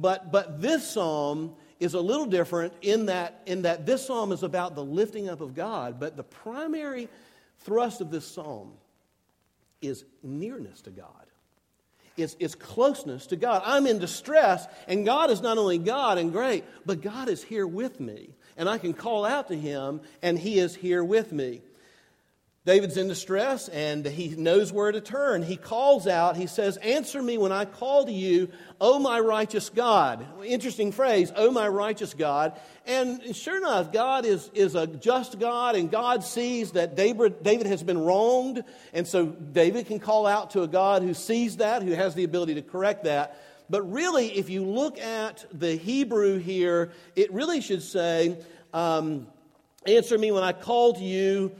But, 0.00 0.32
but 0.32 0.62
this 0.62 0.88
psalm 0.88 1.54
is 1.78 1.92
a 1.92 2.00
little 2.00 2.26
different 2.26 2.72
in 2.80 3.06
that, 3.06 3.42
in 3.44 3.62
that 3.62 3.84
this 3.84 4.06
psalm 4.06 4.32
is 4.32 4.42
about 4.42 4.74
the 4.74 4.84
lifting 4.84 5.28
up 5.28 5.42
of 5.42 5.54
God, 5.54 6.00
but 6.00 6.16
the 6.16 6.22
primary 6.22 7.08
thrust 7.60 8.00
of 8.00 8.10
this 8.10 8.26
psalm 8.26 8.72
is 9.82 10.04
nearness 10.22 10.80
to 10.82 10.90
God. 10.90 11.06
It's, 12.16 12.34
it's 12.38 12.54
closeness 12.54 13.26
to 13.28 13.36
God. 13.36 13.62
I'm 13.64 13.86
in 13.86 13.98
distress, 13.98 14.66
and 14.88 15.04
God 15.04 15.30
is 15.30 15.42
not 15.42 15.58
only 15.58 15.78
God 15.78 16.16
and 16.16 16.32
great, 16.32 16.64
but 16.86 17.02
God 17.02 17.28
is 17.28 17.42
here 17.42 17.66
with 17.66 18.00
me. 18.00 18.30
And 18.56 18.68
I 18.68 18.78
can 18.78 18.94
call 18.94 19.24
out 19.24 19.48
to 19.48 19.56
Him, 19.56 20.00
and 20.22 20.38
He 20.38 20.58
is 20.58 20.74
here 20.74 21.04
with 21.04 21.30
me. 21.32 21.62
David's 22.70 22.96
in 22.96 23.08
distress 23.08 23.66
and 23.66 24.06
he 24.06 24.28
knows 24.28 24.72
where 24.72 24.92
to 24.92 25.00
turn. 25.00 25.42
He 25.42 25.56
calls 25.56 26.06
out, 26.06 26.36
he 26.36 26.46
says, 26.46 26.76
Answer 26.76 27.20
me 27.20 27.36
when 27.36 27.50
I 27.50 27.64
call 27.64 28.06
to 28.06 28.12
you, 28.12 28.48
O 28.80 29.00
my 29.00 29.18
righteous 29.18 29.70
God. 29.70 30.24
Interesting 30.44 30.92
phrase, 30.92 31.32
O 31.34 31.50
my 31.50 31.66
righteous 31.66 32.14
God. 32.14 32.52
And 32.86 33.34
sure 33.34 33.56
enough, 33.56 33.90
God 33.90 34.24
is, 34.24 34.52
is 34.54 34.76
a 34.76 34.86
just 34.86 35.40
God, 35.40 35.74
and 35.74 35.90
God 35.90 36.22
sees 36.22 36.70
that 36.72 36.94
David, 36.94 37.42
David 37.42 37.66
has 37.66 37.82
been 37.82 37.98
wronged. 37.98 38.62
And 38.92 39.04
so 39.04 39.26
David 39.26 39.88
can 39.88 39.98
call 39.98 40.28
out 40.28 40.50
to 40.52 40.62
a 40.62 40.68
God 40.68 41.02
who 41.02 41.12
sees 41.12 41.56
that, 41.56 41.82
who 41.82 41.90
has 41.90 42.14
the 42.14 42.22
ability 42.22 42.54
to 42.54 42.62
correct 42.62 43.02
that. 43.02 43.42
But 43.68 43.82
really, 43.90 44.28
if 44.38 44.48
you 44.48 44.64
look 44.64 44.96
at 45.00 45.44
the 45.52 45.74
Hebrew 45.74 46.38
here, 46.38 46.92
it 47.16 47.32
really 47.32 47.62
should 47.62 47.82
say, 47.82 48.38
um, 48.72 49.26
Answer 49.86 50.18
me 50.18 50.30
when 50.30 50.44
I 50.44 50.52
call 50.52 50.92
to 50.92 51.02
you, 51.02 51.52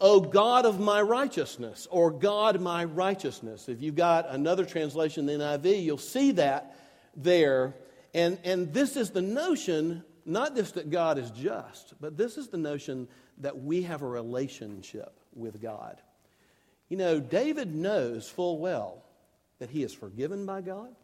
O 0.00 0.20
God 0.20 0.66
of 0.66 0.78
my 0.78 1.00
righteousness, 1.00 1.86
or 1.90 2.10
God 2.10 2.60
my 2.60 2.84
righteousness. 2.84 3.68
If 3.68 3.80
you've 3.80 3.94
got 3.94 4.28
another 4.28 4.64
translation 4.64 5.26
than 5.26 5.40
NIV, 5.40 5.82
you'll 5.82 5.98
see 5.98 6.32
that 6.32 6.76
there. 7.16 7.74
And, 8.12 8.38
and 8.44 8.72
this 8.72 8.96
is 8.96 9.10
the 9.10 9.22
notion, 9.22 10.04
not 10.26 10.54
just 10.54 10.74
that 10.74 10.90
God 10.90 11.18
is 11.18 11.30
just, 11.30 11.94
but 12.00 12.16
this 12.16 12.36
is 12.36 12.48
the 12.48 12.58
notion 12.58 13.08
that 13.38 13.58
we 13.58 13.82
have 13.82 14.02
a 14.02 14.06
relationship 14.06 15.18
with 15.34 15.62
God. 15.62 16.00
You 16.88 16.96
know, 16.96 17.18
David 17.18 17.74
knows 17.74 18.28
full 18.28 18.58
well 18.58 19.02
that 19.58 19.70
he 19.70 19.82
is 19.82 19.94
forgiven 19.94 20.46
by 20.46 20.60
God, 20.60 20.94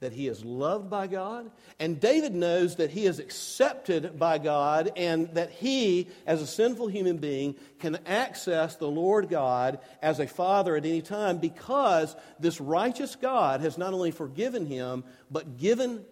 that 0.00 0.12
he 0.12 0.28
is 0.28 0.44
loved 0.44 0.88
by 0.88 1.06
God, 1.06 1.50
and 1.78 2.00
David 2.00 2.34
knows 2.34 2.76
that 2.76 2.90
he 2.90 3.06
is 3.06 3.18
accepted 3.18 4.18
by 4.18 4.38
God 4.38 4.92
and 4.96 5.28
that 5.34 5.50
he, 5.50 6.08
as 6.26 6.40
a 6.40 6.46
sinful 6.46 6.88
human 6.88 7.18
being, 7.18 7.54
can 7.78 7.98
access 8.06 8.76
the 8.76 8.88
Lord 8.88 9.28
God 9.28 9.78
as 10.02 10.18
a 10.18 10.26
father 10.26 10.74
at 10.74 10.86
any 10.86 11.02
time 11.02 11.38
because 11.38 12.16
this 12.38 12.60
righteous 12.60 13.14
God 13.14 13.60
has 13.60 13.76
not 13.76 13.92
only 13.92 14.10
forgiven 14.10 14.66
him, 14.66 15.04
but 15.30 15.58
given 15.58 16.04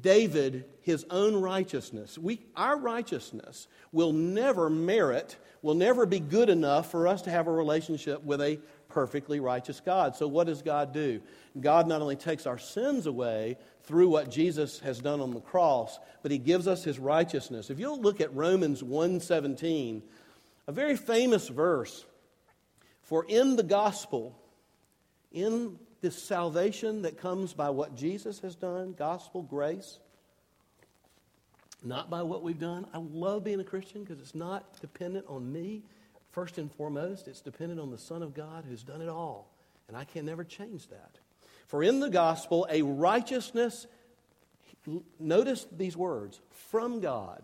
David 0.00 0.64
his 0.82 1.06
own 1.10 1.36
righteousness. 1.36 2.18
We, 2.18 2.40
our 2.56 2.76
righteousness 2.76 3.68
will 3.92 4.12
never 4.12 4.68
merit, 4.68 5.36
will 5.62 5.74
never 5.74 6.06
be 6.06 6.20
good 6.20 6.50
enough 6.50 6.90
for 6.90 7.08
us 7.08 7.22
to 7.22 7.30
have 7.30 7.46
a 7.46 7.52
relationship 7.52 8.22
with 8.24 8.40
a 8.40 8.58
perfectly 8.96 9.40
righteous 9.40 9.78
God. 9.84 10.16
So, 10.16 10.26
what 10.26 10.46
does 10.46 10.62
God 10.62 10.94
do? 10.94 11.20
God 11.60 11.86
not 11.86 12.00
only 12.00 12.16
takes 12.16 12.46
our 12.46 12.56
sins 12.56 13.04
away 13.04 13.58
through 13.82 14.08
what 14.08 14.30
Jesus 14.30 14.78
has 14.78 15.00
done 15.00 15.20
on 15.20 15.34
the 15.34 15.40
cross, 15.40 15.98
but 16.22 16.30
he 16.30 16.38
gives 16.38 16.66
us 16.66 16.82
his 16.82 16.98
righteousness. 16.98 17.68
If 17.68 17.78
you'll 17.78 18.00
look 18.00 18.22
at 18.22 18.34
Romans 18.34 18.82
1:17, 18.82 20.02
a 20.66 20.72
very 20.72 20.96
famous 20.96 21.46
verse, 21.48 22.06
for 23.02 23.26
in 23.28 23.56
the 23.56 23.62
gospel, 23.62 24.34
in 25.30 25.78
this 26.00 26.16
salvation 26.16 27.02
that 27.02 27.18
comes 27.18 27.52
by 27.52 27.68
what 27.68 27.96
Jesus 27.96 28.40
has 28.40 28.56
done, 28.56 28.94
gospel 28.94 29.42
grace, 29.42 29.98
not 31.84 32.08
by 32.08 32.22
what 32.22 32.42
we've 32.42 32.58
done. 32.58 32.86
I 32.94 32.98
love 32.98 33.44
being 33.44 33.60
a 33.60 33.64
Christian 33.64 34.04
because 34.04 34.20
it's 34.20 34.34
not 34.34 34.80
dependent 34.80 35.26
on 35.28 35.52
me. 35.52 35.82
First 36.36 36.58
and 36.58 36.70
foremost, 36.70 37.28
it's 37.28 37.40
dependent 37.40 37.80
on 37.80 37.90
the 37.90 37.96
Son 37.96 38.22
of 38.22 38.34
God 38.34 38.66
who's 38.68 38.82
done 38.82 39.00
it 39.00 39.08
all. 39.08 39.48
And 39.88 39.96
I 39.96 40.04
can 40.04 40.26
never 40.26 40.44
change 40.44 40.86
that. 40.88 41.12
For 41.66 41.82
in 41.82 41.98
the 41.98 42.10
gospel, 42.10 42.66
a 42.68 42.82
righteousness, 42.82 43.86
notice 45.18 45.66
these 45.74 45.96
words, 45.96 46.38
from 46.70 47.00
God. 47.00 47.42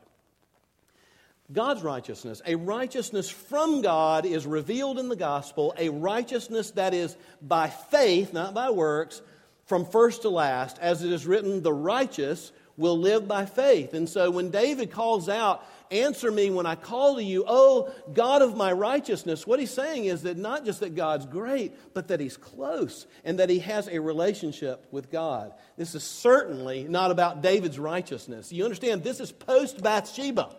God's 1.50 1.82
righteousness, 1.82 2.42
a 2.44 2.54
righteousness 2.54 3.30
from 3.30 3.80
God 3.80 4.26
is 4.26 4.44
revealed 4.44 4.98
in 4.98 5.08
the 5.08 5.16
gospel, 5.16 5.72
a 5.78 5.88
righteousness 5.88 6.72
that 6.72 6.92
is 6.92 7.16
by 7.40 7.70
faith, 7.70 8.34
not 8.34 8.52
by 8.52 8.68
works, 8.68 9.22
from 9.64 9.86
first 9.86 10.20
to 10.20 10.28
last. 10.28 10.78
As 10.78 11.02
it 11.02 11.10
is 11.10 11.26
written, 11.26 11.62
the 11.62 11.72
righteous 11.72 12.52
will 12.76 12.98
live 12.98 13.28
by 13.28 13.46
faith. 13.46 13.94
And 13.94 14.08
so 14.08 14.30
when 14.30 14.50
David 14.50 14.90
calls 14.90 15.28
out, 15.28 15.64
Answer 15.92 16.30
me 16.30 16.48
when 16.48 16.64
I 16.64 16.74
call 16.74 17.16
to 17.16 17.22
you, 17.22 17.44
oh 17.46 17.92
God 18.14 18.40
of 18.40 18.56
my 18.56 18.72
righteousness. 18.72 19.46
What 19.46 19.60
he's 19.60 19.70
saying 19.70 20.06
is 20.06 20.22
that 20.22 20.38
not 20.38 20.64
just 20.64 20.80
that 20.80 20.94
God's 20.94 21.26
great, 21.26 21.74
but 21.92 22.08
that 22.08 22.18
he's 22.18 22.38
close 22.38 23.06
and 23.26 23.38
that 23.38 23.50
he 23.50 23.58
has 23.58 23.88
a 23.88 24.00
relationship 24.00 24.86
with 24.90 25.10
God. 25.10 25.52
This 25.76 25.94
is 25.94 26.02
certainly 26.02 26.84
not 26.84 27.10
about 27.10 27.42
David's 27.42 27.78
righteousness. 27.78 28.50
You 28.50 28.64
understand, 28.64 29.04
this 29.04 29.20
is 29.20 29.32
post 29.32 29.82
Bathsheba. 29.82 30.56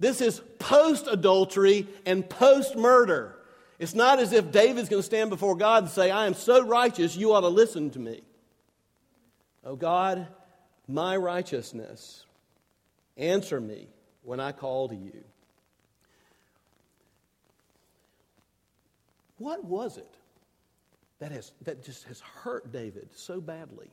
This 0.00 0.22
is 0.22 0.40
post 0.58 1.08
adultery 1.08 1.86
and 2.06 2.26
post 2.26 2.74
murder. 2.74 3.36
It's 3.78 3.94
not 3.94 4.18
as 4.18 4.32
if 4.32 4.50
David's 4.50 4.88
going 4.88 5.02
to 5.02 5.06
stand 5.06 5.28
before 5.28 5.56
God 5.56 5.82
and 5.82 5.92
say, 5.92 6.10
I 6.10 6.24
am 6.24 6.32
so 6.32 6.64
righteous, 6.64 7.16
you 7.16 7.34
ought 7.34 7.42
to 7.42 7.48
listen 7.48 7.90
to 7.90 7.98
me. 7.98 8.22
Oh 9.62 9.76
God, 9.76 10.26
my 10.88 11.16
righteousness, 11.16 12.24
answer 13.16 13.60
me 13.60 13.88
when 14.22 14.40
I 14.40 14.52
call 14.52 14.88
to 14.88 14.94
you. 14.94 15.24
What 19.38 19.64
was 19.64 19.98
it 19.98 20.14
that, 21.18 21.32
has, 21.32 21.52
that 21.62 21.84
just 21.84 22.04
has 22.04 22.20
hurt 22.20 22.72
David 22.72 23.08
so 23.14 23.40
badly 23.40 23.90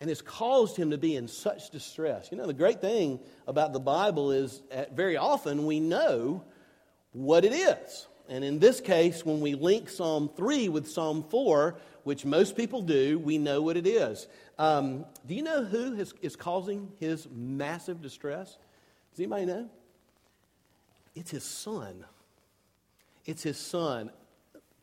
and 0.00 0.08
has 0.08 0.22
caused 0.22 0.76
him 0.76 0.90
to 0.90 0.98
be 0.98 1.16
in 1.16 1.28
such 1.28 1.70
distress? 1.70 2.28
You 2.30 2.38
know, 2.38 2.46
the 2.46 2.52
great 2.52 2.80
thing 2.80 3.20
about 3.46 3.72
the 3.72 3.80
Bible 3.80 4.32
is 4.32 4.62
that 4.70 4.96
very 4.96 5.16
often 5.16 5.66
we 5.66 5.80
know 5.80 6.44
what 7.12 7.44
it 7.44 7.52
is. 7.52 8.06
And 8.30 8.44
in 8.44 8.60
this 8.60 8.80
case, 8.80 9.26
when 9.26 9.40
we 9.40 9.54
link 9.54 9.88
Psalm 9.88 10.30
3 10.36 10.68
with 10.68 10.88
Psalm 10.88 11.24
4, 11.28 11.76
which 12.04 12.24
most 12.24 12.56
people 12.56 12.80
do, 12.80 13.18
we 13.18 13.38
know 13.38 13.60
what 13.60 13.76
it 13.76 13.88
is. 13.88 14.28
Um, 14.56 15.04
do 15.26 15.34
you 15.34 15.42
know 15.42 15.64
who 15.64 15.94
has, 15.96 16.14
is 16.22 16.36
causing 16.36 16.92
his 17.00 17.26
massive 17.28 18.00
distress? 18.00 18.56
Does 19.10 19.18
anybody 19.18 19.46
know? 19.46 19.68
It's 21.16 21.32
his 21.32 21.42
son. 21.42 22.04
It's 23.26 23.42
his 23.42 23.58
son. 23.58 24.10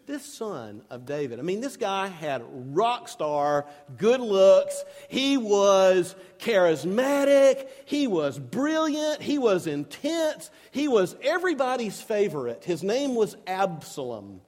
This 0.07 0.23
son 0.23 0.83
of 0.89 1.05
David. 1.05 1.37
I 1.37 1.41
mean, 1.41 1.59
this 1.59 1.75
guy 1.75 2.07
had 2.07 2.41
rock 2.73 3.09
star, 3.09 3.65
good 3.97 4.21
looks. 4.21 4.85
He 5.09 5.35
was 5.35 6.15
charismatic. 6.39 7.67
He 7.83 8.07
was 8.07 8.39
brilliant. 8.39 9.21
He 9.21 9.37
was 9.37 9.67
intense. 9.67 10.49
He 10.71 10.87
was 10.87 11.17
everybody's 11.21 12.01
favorite. 12.01 12.63
His 12.63 12.83
name 12.83 13.15
was 13.15 13.35
Absalom. 13.45 14.39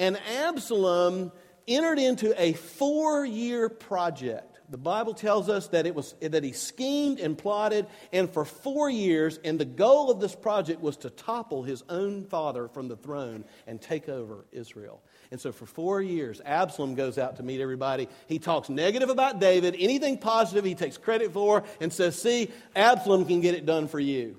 And 0.00 0.18
Absalom 0.42 1.30
entered 1.68 2.00
into 2.00 2.34
a 2.36 2.54
four 2.54 3.24
year 3.24 3.68
project 3.68 4.53
the 4.70 4.78
Bible 4.78 5.14
tells 5.14 5.48
us 5.48 5.68
that, 5.68 5.86
it 5.86 5.94
was, 5.94 6.14
that 6.20 6.42
he 6.42 6.52
schemed 6.52 7.20
and 7.20 7.36
plotted, 7.36 7.86
and 8.12 8.30
for 8.30 8.44
four 8.44 8.88
years, 8.88 9.38
and 9.44 9.58
the 9.58 9.64
goal 9.64 10.10
of 10.10 10.20
this 10.20 10.34
project 10.34 10.80
was 10.80 10.96
to 10.98 11.10
topple 11.10 11.62
his 11.62 11.82
own 11.88 12.24
father 12.24 12.68
from 12.68 12.88
the 12.88 12.96
throne 12.96 13.44
and 13.66 13.80
take 13.80 14.08
over 14.08 14.46
Israel. 14.52 15.02
And 15.30 15.40
so 15.40 15.52
for 15.52 15.66
four 15.66 16.00
years, 16.00 16.40
Absalom 16.44 16.94
goes 16.94 17.18
out 17.18 17.36
to 17.36 17.42
meet 17.42 17.60
everybody. 17.60 18.08
He 18.26 18.38
talks 18.38 18.68
negative 18.68 19.10
about 19.10 19.40
David. 19.40 19.76
Anything 19.78 20.18
positive, 20.18 20.64
he 20.64 20.74
takes 20.74 20.96
credit 20.96 21.32
for 21.32 21.64
and 21.80 21.92
says, 21.92 22.20
See, 22.20 22.50
Absalom 22.74 23.24
can 23.26 23.40
get 23.40 23.54
it 23.54 23.66
done 23.66 23.88
for 23.88 24.00
you. 24.00 24.38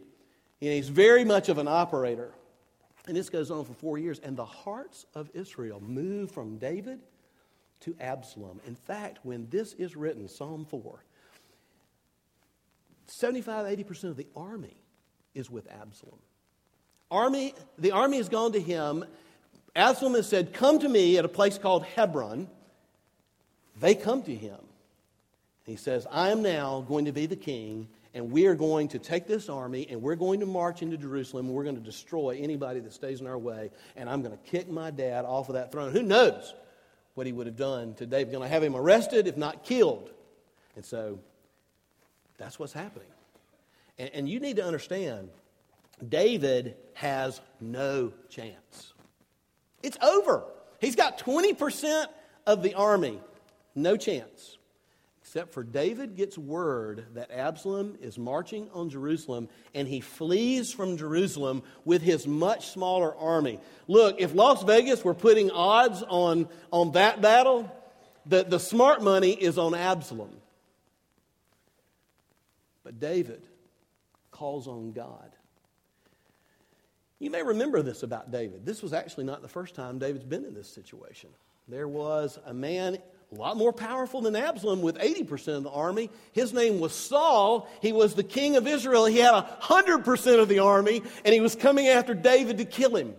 And 0.62 0.72
he's 0.72 0.90
very 0.90 1.26
much 1.26 1.50
of 1.50 1.58
an 1.58 1.68
operator. 1.68 2.32
And 3.08 3.16
this 3.16 3.30
goes 3.30 3.52
on 3.52 3.66
for 3.66 3.74
four 3.74 3.98
years. 3.98 4.20
And 4.20 4.36
the 4.36 4.46
hearts 4.46 5.06
of 5.14 5.30
Israel 5.34 5.80
move 5.80 6.32
from 6.32 6.58
David 6.58 7.02
to 7.86 7.96
Absalom. 8.00 8.60
In 8.68 8.76
fact, 8.76 9.20
when 9.24 9.48
this 9.50 9.74
is 9.74 9.96
written, 9.96 10.28
Psalm 10.28 10.66
4, 10.66 11.04
75 13.08 13.66
80% 13.78 14.04
of 14.06 14.18
the 14.18 14.28
army 14.36 14.76
is 15.34 15.50
with 15.50 15.68
Absalom. 15.72 16.20
Army, 17.12 17.54
the 17.78 17.92
army 17.92 18.18
has 18.18 18.30
gone 18.30 18.54
to 18.54 18.60
him. 18.60 19.06
Absalom 19.76 20.16
has 20.16 20.28
said, 20.28 20.54
Come 20.54 20.80
to 20.80 20.90
me 20.90 21.18
at 21.18 21.26
a 21.26 21.30
place 21.30 21.58
called 21.58 21.86
Hebron. 21.86 22.50
They 23.80 23.94
come 23.94 24.24
to 24.24 24.34
him. 24.34 24.58
He 25.66 25.76
says, 25.76 26.08
I 26.12 26.30
am 26.30 26.42
now 26.42 26.86
going 26.88 27.06
to 27.06 27.12
be 27.12 27.26
the 27.26 27.36
king, 27.36 27.88
and 28.14 28.32
we 28.32 28.48
are 28.48 28.56
going 28.56 28.88
to 28.90 29.00
take 29.00 29.28
this 29.28 29.50
army, 29.50 29.88
and 29.90 30.02
we're 30.02 30.16
going 30.16 30.40
to 30.40 30.46
march 30.46 30.82
into 30.82 30.98
Jerusalem, 30.98 31.48
and 31.48 31.56
we're 31.56 31.64
going 31.64 31.76
to 31.76 31.82
destroy 31.82 32.40
anybody 32.42 32.80
that 32.80 32.94
stays 32.94 33.20
in 33.20 33.28
our 33.28 33.38
way, 33.38 33.72
and 33.96 34.10
I'm 34.10 34.22
going 34.22 34.36
to 34.36 34.44
kick 34.50 34.70
my 34.70 34.92
dad 34.92 35.26
off 35.26 35.50
of 35.50 35.56
that 35.56 35.72
throne. 35.72 35.92
Who 35.92 36.04
knows? 36.04 36.54
What 37.16 37.26
he 37.26 37.34
would 37.34 37.48
have 37.48 37.56
done 37.58 37.96
to 37.96 38.06
David. 38.06 38.32
Going 38.32 38.44
to 38.44 38.50
have 38.50 38.64
him 38.64 38.76
arrested, 38.76 39.28
if 39.28 39.36
not 39.36 39.64
killed. 39.64 40.12
And 40.76 40.86
so 40.86 41.20
that's 42.38 42.60
what's 42.60 42.74
happening. 42.74 43.08
And, 43.98 44.12
and 44.14 44.30
you 44.30 44.40
need 44.40 44.58
to 44.58 44.66
understand 44.66 45.30
David 46.08 46.76
has 46.94 47.42
no 47.60 48.12
chance. 48.30 48.94
It's 49.82 49.98
over. 50.04 50.44
He's 50.80 50.96
got 50.96 51.18
20% 51.18 52.06
of 52.46 52.62
the 52.62 52.74
army. 52.76 53.20
No 53.76 53.98
chance. 53.98 54.58
Except 55.36 55.54
for 55.54 55.66
David 55.66 56.16
gets 56.16 56.38
word 56.38 57.08
that 57.16 57.30
Absalom 57.30 57.98
is 58.00 58.18
marching 58.18 58.70
on 58.74 58.90
Jerusalem 58.90 59.50
and 59.74 59.86
he 59.86 60.00
flees 60.00 60.72
from 60.72 60.96
Jerusalem 60.96 61.62
with 61.84 62.02
his 62.02 62.26
much 62.26 62.70
smaller 62.70 63.14
army. 63.18 63.60
Look, 63.90 64.22
if 64.22 64.34
Las 64.34 64.64
Vegas 64.64 65.04
were 65.04 65.14
putting 65.14 65.52
odds 65.52 66.02
on, 66.08 66.48
on 66.72 66.94
that 66.94 67.22
battle, 67.22 67.70
the, 68.26 68.46
the 68.46 68.60
smart 68.60 69.04
money 69.04 69.32
is 69.32 69.58
on 69.58 69.76
Absalom. 69.76 70.32
But 72.86 73.02
David 73.02 73.46
calls 74.32 74.70
on 74.70 74.94
God. 74.94 75.36
You 77.20 77.30
may 77.30 77.44
remember 77.44 77.82
this 77.82 78.04
about 78.04 78.32
David. 78.32 78.66
This 78.66 78.82
was 78.82 78.94
actually 78.94 79.26
not 79.26 79.42
the 79.42 79.50
first 79.50 79.76
time 79.76 80.00
David's 80.00 80.24
been 80.24 80.46
in 80.46 80.54
this 80.54 80.70
situation. 80.70 81.30
There 81.68 81.90
was 81.90 82.40
a 82.46 82.54
man 82.54 83.00
a 83.32 83.36
lot 83.36 83.58
more 83.58 83.74
powerful 83.74 84.22
than 84.22 84.36
Absalom 84.36 84.82
with 84.82 84.98
80% 84.98 85.58
of 85.58 85.64
the 85.64 85.72
army. 85.72 86.10
His 86.32 86.54
name 86.54 86.80
was 86.80 86.94
Saul. 86.94 87.68
He 87.82 87.92
was 87.92 88.14
the 88.14 88.24
king 88.24 88.56
of 88.56 88.68
Israel. 88.68 89.06
He 89.06 89.18
had 89.18 89.34
100% 89.34 90.40
of 90.40 90.48
the 90.48 90.60
army, 90.60 91.02
and 91.24 91.34
he 91.34 91.42
was 91.42 91.56
coming 91.56 91.88
after 91.88 92.14
David 92.14 92.60
to 92.60 92.66
kill 92.66 92.96
him. 92.96 93.16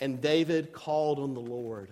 And 0.00 0.20
David 0.20 0.72
called 0.72 1.18
on 1.18 1.34
the 1.34 1.40
Lord 1.40 1.90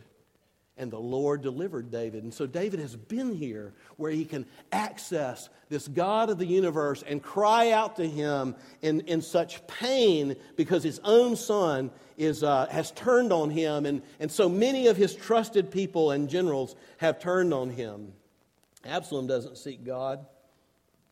and 0.79 0.91
the 0.91 0.99
Lord 0.99 1.43
delivered 1.43 1.91
David. 1.91 2.23
And 2.23 2.33
so 2.33 2.47
David 2.47 2.81
has 2.81 2.95
been 2.95 3.35
here 3.35 3.73
where 3.97 4.11
he 4.11 4.25
can 4.25 4.45
access 4.73 5.49
this 5.69 5.89
God 5.89 6.29
of 6.29 6.39
the 6.39 6.47
universe 6.47 7.03
and 7.07 7.23
cry 7.23 7.71
out 7.71 7.97
to 7.97 8.07
him 8.07 8.55
in, 8.83 9.01
in 9.03 9.23
such 9.23 9.67
pain 9.67 10.37
because 10.55 10.83
his 10.83 11.01
own 11.03 11.35
son 11.37 11.91
is, 12.19 12.43
uh, 12.43 12.67
has 12.67 12.91
turned 12.91 13.33
on 13.33 13.49
him. 13.49 13.87
And, 13.87 14.03
and 14.21 14.31
so 14.31 14.49
many 14.49 14.87
of 14.89 14.97
his 14.99 15.15
trusted 15.15 15.71
people 15.71 16.11
and 16.11 16.29
generals 16.29 16.77
have 16.99 17.21
turned 17.21 17.55
on 17.55 17.71
him. 17.71 18.13
Absalom 18.85 19.27
doesn't 19.27 19.57
seek 19.57 19.85
God. 19.85 20.25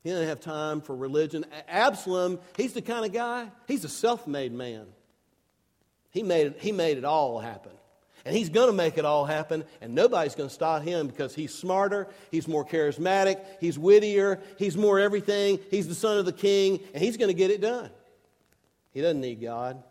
He 0.03 0.11
doesn't 0.11 0.29
have 0.29 0.41
time 0.41 0.83
for 0.83 0.95
religion. 0.95 1.47
Absalom, 1.67 2.39
he's 2.59 2.75
the 2.75 2.83
kind 2.83 3.07
of 3.07 3.13
guy, 3.13 3.49
he's 3.67 3.85
a 3.85 3.89
self 3.89 4.27
made 4.27 4.53
man. 4.53 4.87
He 6.11 6.23
made, 6.23 6.55
he 6.59 6.71
made 6.71 6.99
it 6.99 7.05
all 7.05 7.41
happen. 7.41 7.73
And 8.25 8.35
he's 8.35 8.49
going 8.49 8.69
to 8.69 8.73
make 8.73 8.97
it 8.97 9.05
all 9.05 9.27
happen, 9.27 9.65
and 9.83 9.95
nobody's 9.95 10.35
going 10.35 10.49
to 10.49 10.55
stop 10.55 10.83
him 10.83 11.07
because 11.07 11.35
he's 11.35 11.53
smarter, 11.53 12.09
he's 12.31 12.49
more 12.49 12.65
charismatic, 12.65 13.45
he's 13.61 13.79
wittier, 13.79 14.41
he's 14.57 14.77
more 14.77 14.99
everything, 14.99 15.61
he's 15.71 15.89
the 15.89 15.95
son 15.95 16.17
of 16.17 16.25
the 16.25 16.33
king, 16.33 16.81
and 16.95 17.03
he's 17.03 17.19
going 17.19 17.29
to 17.29 17.35
get 17.35 17.51
it 17.51 17.61
done. 17.61 17.91
He 18.93 19.03
doesn't 19.03 19.21
need 19.21 19.43
God. 19.43 19.83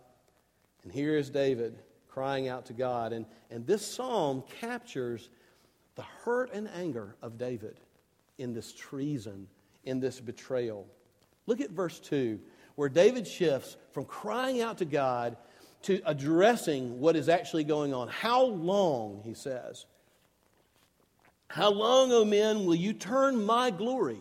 And 0.84 0.92
here 0.92 1.16
is 1.16 1.30
David 1.30 1.78
crying 2.08 2.48
out 2.48 2.68
to 2.68 2.74
God. 2.74 3.14
And, 3.14 3.26
and 3.52 3.68
this 3.68 3.86
psalm 3.86 4.44
captures 4.60 5.30
the 5.96 6.04
hurt 6.24 6.54
and 6.54 6.68
anger 6.76 7.16
of 7.22 7.38
David 7.38 7.80
in 8.38 8.54
this 8.54 8.74
treason, 8.74 9.48
in 9.84 10.00
this 10.00 10.20
betrayal. 10.20 10.88
Look 11.46 11.62
at 11.62 11.70
verse 11.70 12.00
2, 12.00 12.40
where 12.76 12.90
David 12.90 13.28
shifts 13.28 13.78
from 13.92 14.06
crying 14.06 14.62
out 14.62 14.80
to 14.80 14.86
God 14.86 15.38
to 15.84 16.02
addressing 16.06 17.00
what 17.00 17.16
is 17.16 17.30
actually 17.30 17.64
going 17.64 17.94
on. 17.94 18.08
How 18.08 18.44
long, 18.44 19.22
he 19.24 19.34
says, 19.34 19.86
how 21.48 21.70
long, 21.72 22.12
O 22.12 22.26
men, 22.26 22.66
will 22.66 22.76
you 22.76 22.94
turn 22.94 23.46
my 23.46 23.70
glory 23.70 24.20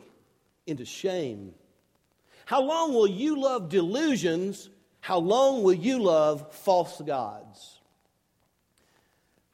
into 0.67 0.85
shame? 0.85 1.55
How 2.45 2.61
long 2.61 2.93
will 2.93 3.07
you 3.07 3.41
love 3.41 3.71
delusions? 3.71 4.69
How 5.01 5.19
long 5.19 5.63
will 5.63 5.73
you 5.73 6.03
love 6.03 6.53
false 6.53 7.01
gods? 7.01 7.81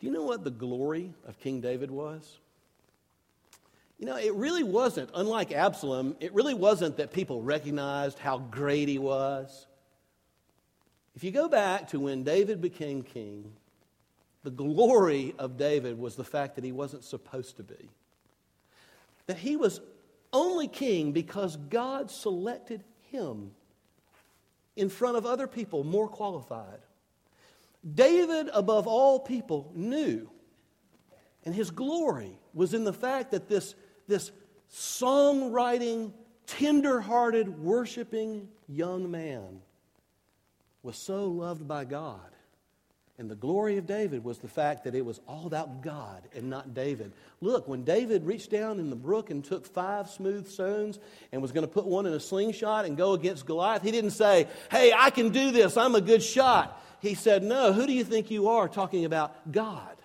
Do 0.00 0.08
you 0.08 0.12
know 0.12 0.24
what 0.24 0.42
the 0.42 0.50
glory 0.50 1.14
of 1.24 1.38
King 1.38 1.60
David 1.60 1.90
was? 1.90 2.38
You 4.00 4.06
know, 4.06 4.16
it 4.16 4.34
really 4.34 4.64
wasn't, 4.64 5.10
unlike 5.14 5.52
Absalom, 5.52 6.16
it 6.18 6.34
really 6.34 6.54
wasn't 6.54 6.96
that 6.96 7.12
people 7.12 7.42
recognized 7.42 8.18
how 8.18 8.38
great 8.38 8.88
he 8.88 8.98
was 8.98 9.67
if 11.18 11.24
you 11.24 11.32
go 11.32 11.48
back 11.48 11.88
to 11.88 11.98
when 11.98 12.22
David 12.22 12.60
became 12.60 13.02
king, 13.02 13.50
the 14.44 14.52
glory 14.52 15.34
of 15.36 15.56
David 15.56 15.98
was 15.98 16.14
the 16.14 16.22
fact 16.22 16.54
that 16.54 16.62
he 16.62 16.70
wasn't 16.70 17.02
supposed 17.02 17.56
to 17.56 17.64
be. 17.64 17.90
That 19.26 19.36
he 19.36 19.56
was 19.56 19.80
only 20.32 20.68
king 20.68 21.10
because 21.10 21.56
God 21.56 22.12
selected 22.12 22.84
him 23.10 23.50
in 24.76 24.88
front 24.88 25.16
of 25.16 25.26
other 25.26 25.48
people 25.48 25.82
more 25.82 26.06
qualified. 26.06 26.78
David, 27.96 28.48
above 28.54 28.86
all 28.86 29.18
people, 29.18 29.72
knew, 29.74 30.30
and 31.44 31.52
his 31.52 31.72
glory 31.72 32.38
was 32.54 32.74
in 32.74 32.84
the 32.84 32.92
fact 32.92 33.32
that 33.32 33.48
this, 33.48 33.74
this 34.06 34.30
songwriting, 34.72 36.12
tender 36.46 37.00
hearted, 37.00 37.58
worshiping 37.58 38.46
young 38.68 39.10
man 39.10 39.62
was 40.82 40.96
so 40.96 41.26
loved 41.26 41.66
by 41.66 41.84
God. 41.84 42.20
And 43.18 43.28
the 43.28 43.34
glory 43.34 43.78
of 43.78 43.86
David 43.86 44.22
was 44.22 44.38
the 44.38 44.46
fact 44.46 44.84
that 44.84 44.94
it 44.94 45.04
was 45.04 45.20
all 45.26 45.46
about 45.46 45.82
God 45.82 46.22
and 46.36 46.48
not 46.48 46.72
David. 46.72 47.12
Look, 47.40 47.66
when 47.66 47.82
David 47.82 48.24
reached 48.24 48.50
down 48.50 48.78
in 48.78 48.90
the 48.90 48.96
brook 48.96 49.30
and 49.30 49.44
took 49.44 49.66
five 49.66 50.08
smooth 50.08 50.48
stones 50.48 51.00
and 51.32 51.42
was 51.42 51.50
going 51.50 51.66
to 51.66 51.72
put 51.72 51.84
one 51.84 52.06
in 52.06 52.12
a 52.12 52.20
slingshot 52.20 52.84
and 52.84 52.96
go 52.96 53.14
against 53.14 53.44
Goliath, 53.44 53.82
he 53.82 53.90
didn't 53.90 54.12
say, 54.12 54.46
Hey, 54.70 54.92
I 54.96 55.10
can 55.10 55.30
do 55.30 55.50
this. 55.50 55.76
I'm 55.76 55.96
a 55.96 56.00
good 56.00 56.22
shot. 56.22 56.80
He 57.00 57.14
said, 57.14 57.42
No, 57.42 57.72
who 57.72 57.88
do 57.88 57.92
you 57.92 58.04
think 58.04 58.30
you 58.30 58.50
are? 58.50 58.68
Talking 58.68 59.04
about 59.04 59.50
God, 59.50 59.96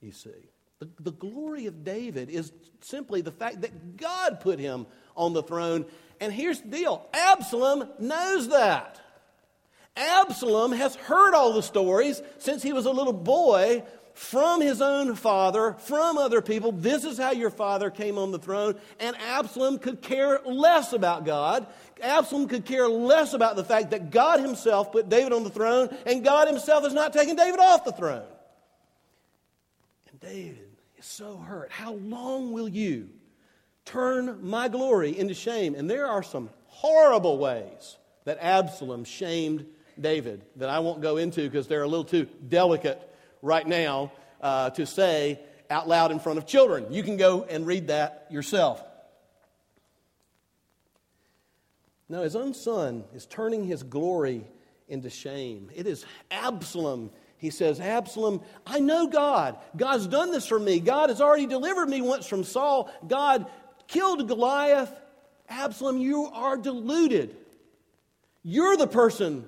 you 0.00 0.10
see. 0.10 0.50
The, 0.80 0.88
the 0.98 1.12
glory 1.12 1.66
of 1.66 1.84
David 1.84 2.30
is 2.30 2.52
simply 2.80 3.20
the 3.20 3.32
fact 3.32 3.60
that 3.60 3.96
God 3.96 4.40
put 4.40 4.58
him 4.58 4.86
on 5.16 5.34
the 5.34 5.42
throne. 5.42 5.86
And 6.20 6.32
here's 6.32 6.60
the 6.60 6.68
deal 6.68 7.06
Absalom 7.14 7.88
knows 8.00 8.48
that. 8.48 9.00
Absalom 9.98 10.72
has 10.72 10.94
heard 10.94 11.34
all 11.34 11.52
the 11.52 11.62
stories 11.62 12.22
since 12.38 12.62
he 12.62 12.72
was 12.72 12.86
a 12.86 12.90
little 12.90 13.12
boy 13.12 13.82
from 14.14 14.60
his 14.60 14.82
own 14.82 15.14
father, 15.14 15.74
from 15.78 16.18
other 16.18 16.42
people. 16.42 16.72
This 16.72 17.04
is 17.04 17.18
how 17.18 17.30
your 17.30 17.50
father 17.50 17.88
came 17.88 18.18
on 18.18 18.32
the 18.32 18.38
throne. 18.38 18.74
And 18.98 19.16
Absalom 19.16 19.78
could 19.78 20.02
care 20.02 20.40
less 20.44 20.92
about 20.92 21.24
God. 21.24 21.66
Absalom 22.02 22.48
could 22.48 22.64
care 22.64 22.88
less 22.88 23.32
about 23.32 23.54
the 23.54 23.62
fact 23.62 23.90
that 23.90 24.10
God 24.10 24.40
himself 24.40 24.90
put 24.90 25.08
David 25.08 25.32
on 25.32 25.44
the 25.44 25.50
throne, 25.50 25.96
and 26.04 26.24
God 26.24 26.48
himself 26.48 26.82
has 26.82 26.94
not 26.94 27.12
taken 27.12 27.36
David 27.36 27.60
off 27.60 27.84
the 27.84 27.92
throne. 27.92 28.26
And 30.10 30.20
David 30.20 30.76
is 30.96 31.06
so 31.06 31.36
hurt. 31.36 31.70
How 31.70 31.92
long 31.92 32.52
will 32.52 32.68
you 32.68 33.10
turn 33.84 34.38
my 34.42 34.68
glory 34.68 35.16
into 35.16 35.34
shame? 35.34 35.76
And 35.76 35.88
there 35.88 36.06
are 36.06 36.24
some 36.24 36.50
horrible 36.66 37.38
ways 37.38 37.96
that 38.24 38.38
Absalom 38.40 39.04
shamed 39.04 39.64
David 40.00 40.44
that 40.56 40.68
I 40.68 40.78
won't 40.78 41.00
go 41.00 41.16
into 41.16 41.42
because 41.42 41.66
they're 41.66 41.82
a 41.82 41.88
little 41.88 42.04
too 42.04 42.26
delicate 42.48 43.00
right 43.42 43.66
now 43.66 44.12
uh, 44.40 44.70
to 44.70 44.86
say 44.86 45.40
out 45.70 45.88
loud 45.88 46.10
in 46.10 46.18
front 46.18 46.38
of 46.38 46.46
children. 46.46 46.86
You 46.90 47.02
can 47.02 47.16
go 47.16 47.44
and 47.44 47.66
read 47.66 47.88
that 47.88 48.26
yourself. 48.30 48.82
No, 52.08 52.22
his 52.22 52.36
own 52.36 52.54
son 52.54 53.04
is 53.14 53.26
turning 53.26 53.64
his 53.64 53.82
glory 53.82 54.46
into 54.88 55.10
shame. 55.10 55.70
It 55.74 55.86
is 55.86 56.06
Absalom. 56.30 57.10
He 57.36 57.50
says, 57.50 57.80
Absalom, 57.80 58.40
I 58.66 58.80
know 58.80 59.06
God. 59.06 59.58
God's 59.76 60.06
done 60.06 60.32
this 60.32 60.46
for 60.46 60.58
me. 60.58 60.80
God 60.80 61.10
has 61.10 61.20
already 61.20 61.46
delivered 61.46 61.88
me 61.88 62.00
once 62.00 62.26
from 62.26 62.44
Saul. 62.44 62.90
God 63.06 63.46
killed 63.86 64.26
Goliath. 64.26 64.90
Absalom, 65.48 65.98
you 65.98 66.26
are 66.26 66.56
deluded. 66.56 67.36
You're 68.42 68.76
the 68.76 68.86
person 68.86 69.46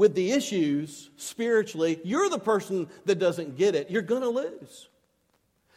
with 0.00 0.14
the 0.14 0.32
issues 0.32 1.10
spiritually, 1.18 2.00
you're 2.04 2.30
the 2.30 2.38
person 2.38 2.88
that 3.04 3.18
doesn't 3.18 3.58
get 3.58 3.74
it. 3.74 3.90
You're 3.90 4.00
going 4.00 4.22
to 4.22 4.30
lose. 4.30 4.88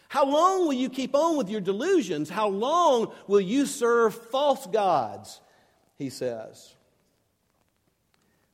How 0.08 0.26
long 0.26 0.62
will 0.62 0.72
you 0.72 0.90
keep 0.90 1.14
on 1.14 1.36
with 1.36 1.50
your 1.50 1.60
delusions? 1.60 2.30
How 2.30 2.48
long 2.48 3.12
will 3.28 3.42
you 3.42 3.66
serve 3.66 4.16
false 4.16 4.66
gods? 4.66 5.42
He 5.98 6.10
says. 6.10 6.74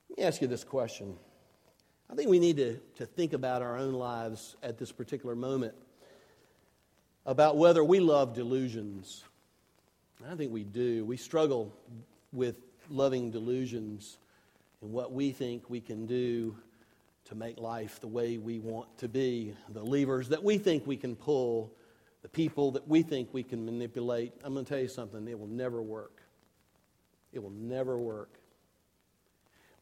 Let 0.10 0.18
me 0.18 0.24
ask 0.24 0.42
you 0.42 0.48
this 0.48 0.64
question. 0.64 1.16
I 2.10 2.16
think 2.16 2.32
we 2.32 2.40
need 2.40 2.58
to, 2.58 2.80
to 2.96 3.06
think 3.06 3.34
about 3.34 3.62
our 3.62 3.78
own 3.78 3.94
lives 3.94 4.56
at 4.64 4.80
this 4.80 4.92
particular 4.92 5.36
moment 5.36 5.76
about 7.28 7.58
whether 7.58 7.84
we 7.84 8.00
love 8.00 8.34
delusions. 8.34 9.24
I 10.28 10.34
think 10.34 10.52
we 10.52 10.64
do. 10.64 11.06
We 11.06 11.16
struggle 11.16 11.72
with 12.34 12.56
loving 12.90 13.30
delusions 13.30 14.18
and 14.82 14.92
what 14.92 15.12
we 15.12 15.32
think 15.32 15.70
we 15.70 15.82
can 15.82 16.06
do 16.06 16.56
to 17.26 17.36
make 17.36 17.60
life 17.60 18.00
the 18.00 18.08
way 18.08 18.38
we 18.38 18.60
want 18.60 18.98
to 18.98 19.08
be, 19.08 19.54
the 19.70 19.84
levers 19.84 20.30
that 20.30 20.44
we 20.44 20.58
think 20.58 20.88
we 20.88 20.98
can 20.98 21.16
pull, 21.16 21.74
the 22.22 22.30
people 22.30 22.72
that 22.72 22.88
we 22.88 23.02
think 23.02 23.30
we 23.32 23.44
can 23.44 23.66
manipulate. 23.66 24.34
I'm 24.44 24.54
going 24.54 24.66
to 24.66 24.70
tell 24.70 24.82
you 24.82 24.88
something, 24.88 25.28
it 25.28 25.40
will 25.40 25.48
never 25.48 25.82
work. 25.82 26.22
It 27.32 27.40
will 27.40 27.52
never 27.52 27.98
work. 27.98 28.40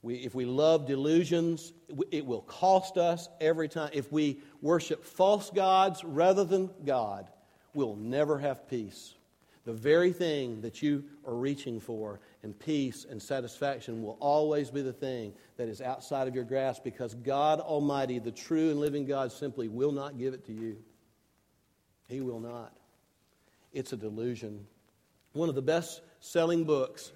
We, 0.01 0.15
if 0.15 0.35
we 0.35 0.45
love 0.45 0.85
delusions, 0.85 1.73
it 2.11 2.25
will 2.25 2.41
cost 2.41 2.97
us 2.97 3.29
every 3.41 3.67
time. 3.67 3.89
If 3.93 4.11
we 4.11 4.41
worship 4.61 5.03
false 5.03 5.49
gods 5.49 6.03
rather 6.03 6.43
than 6.43 6.69
God, 6.85 7.29
we'll 7.73 7.95
never 7.95 8.37
have 8.37 8.69
peace. 8.69 9.13
The 9.67 9.73
very 9.73 10.13
thing 10.13 10.61
that 10.61 10.81
you 10.81 11.03
are 11.25 11.35
reaching 11.35 11.81
for 11.81 12.21
and 12.41 12.57
peace 12.57 13.05
and 13.09 13.21
satisfaction 13.21 14.01
will 14.01 14.15
always 14.21 14.71
be 14.71 14.81
the 14.81 14.93
thing 14.93 15.33
that 15.57 15.67
is 15.67 15.81
outside 15.81 16.25
of 16.25 16.33
your 16.33 16.45
grasp 16.45 16.85
because 16.85 17.13
God 17.15 17.59
Almighty, 17.59 18.17
the 18.17 18.31
true 18.31 18.69
and 18.69 18.79
living 18.79 19.05
God, 19.05 19.29
simply 19.29 19.67
will 19.67 19.91
not 19.91 20.17
give 20.17 20.33
it 20.33 20.45
to 20.45 20.53
you. 20.53 20.77
He 22.07 22.21
will 22.21 22.39
not. 22.39 22.77
It's 23.73 23.91
a 23.91 23.97
delusion. 23.97 24.65
One 25.33 25.49
of 25.49 25.55
the 25.55 25.61
best 25.61 25.99
selling 26.21 26.63
books 26.63 27.11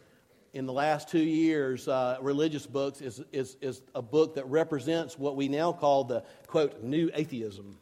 in 0.52 0.66
the 0.66 0.74
last 0.74 1.08
two 1.08 1.24
years, 1.24 1.88
uh, 1.88 2.18
religious 2.20 2.66
books, 2.68 3.00
is, 3.00 3.24
is, 3.32 3.56
is 3.62 3.82
a 3.96 4.02
book 4.02 4.36
that 4.36 4.46
represents 4.48 5.18
what 5.18 5.38
we 5.38 5.48
now 5.48 5.72
call 5.72 6.04
the, 6.04 6.26
quote, 6.48 6.84
new 6.84 7.10
atheism. 7.14 7.78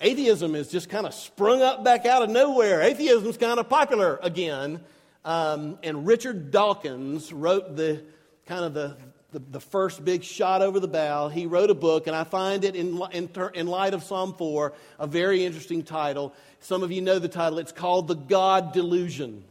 Atheism 0.00 0.54
is 0.54 0.68
just 0.68 0.88
kind 0.88 1.06
of 1.06 1.12
sprung 1.12 1.60
up 1.60 1.84
back 1.84 2.06
out 2.06 2.22
of 2.22 2.30
nowhere. 2.30 2.80
Atheism 2.80 3.28
is 3.28 3.36
kind 3.36 3.60
of 3.60 3.68
popular 3.68 4.18
again. 4.22 4.80
Um, 5.24 5.78
and 5.82 6.06
Richard 6.06 6.50
Dawkins 6.50 7.32
wrote 7.32 7.76
the 7.76 8.02
kind 8.46 8.64
of 8.64 8.72
the, 8.72 8.96
the, 9.32 9.38
the, 9.38 9.60
first 9.60 10.02
big 10.02 10.24
shot 10.24 10.62
over 10.62 10.80
the 10.80 10.88
bow. 10.88 11.28
He 11.28 11.44
wrote 11.44 11.68
a 11.68 11.74
book, 11.74 12.06
and 12.06 12.16
I 12.16 12.24
find 12.24 12.64
it 12.64 12.74
in, 12.74 13.00
in, 13.12 13.28
in 13.52 13.66
light 13.66 13.92
of 13.92 14.02
Psalm 14.02 14.32
4 14.32 14.72
a 14.98 15.06
very 15.06 15.44
interesting 15.44 15.82
title. 15.82 16.32
Some 16.60 16.82
of 16.82 16.90
you 16.90 17.02
know 17.02 17.18
the 17.18 17.28
title. 17.28 17.58
It's 17.58 17.70
called 17.70 18.08
The 18.08 18.16
God 18.16 18.72
Delusion. 18.72 19.44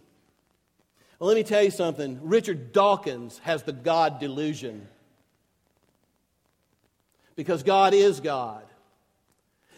Well, 1.19 1.27
let 1.27 1.35
me 1.35 1.43
tell 1.43 1.61
you 1.61 1.71
something. 1.71 2.19
Richard 2.23 2.71
Dawkins 2.71 3.39
has 3.43 3.63
the 3.63 3.73
God 3.73 4.19
delusion. 4.19 4.87
Because 7.35 7.61
God 7.61 7.93
is 7.93 8.21
God. 8.21 8.63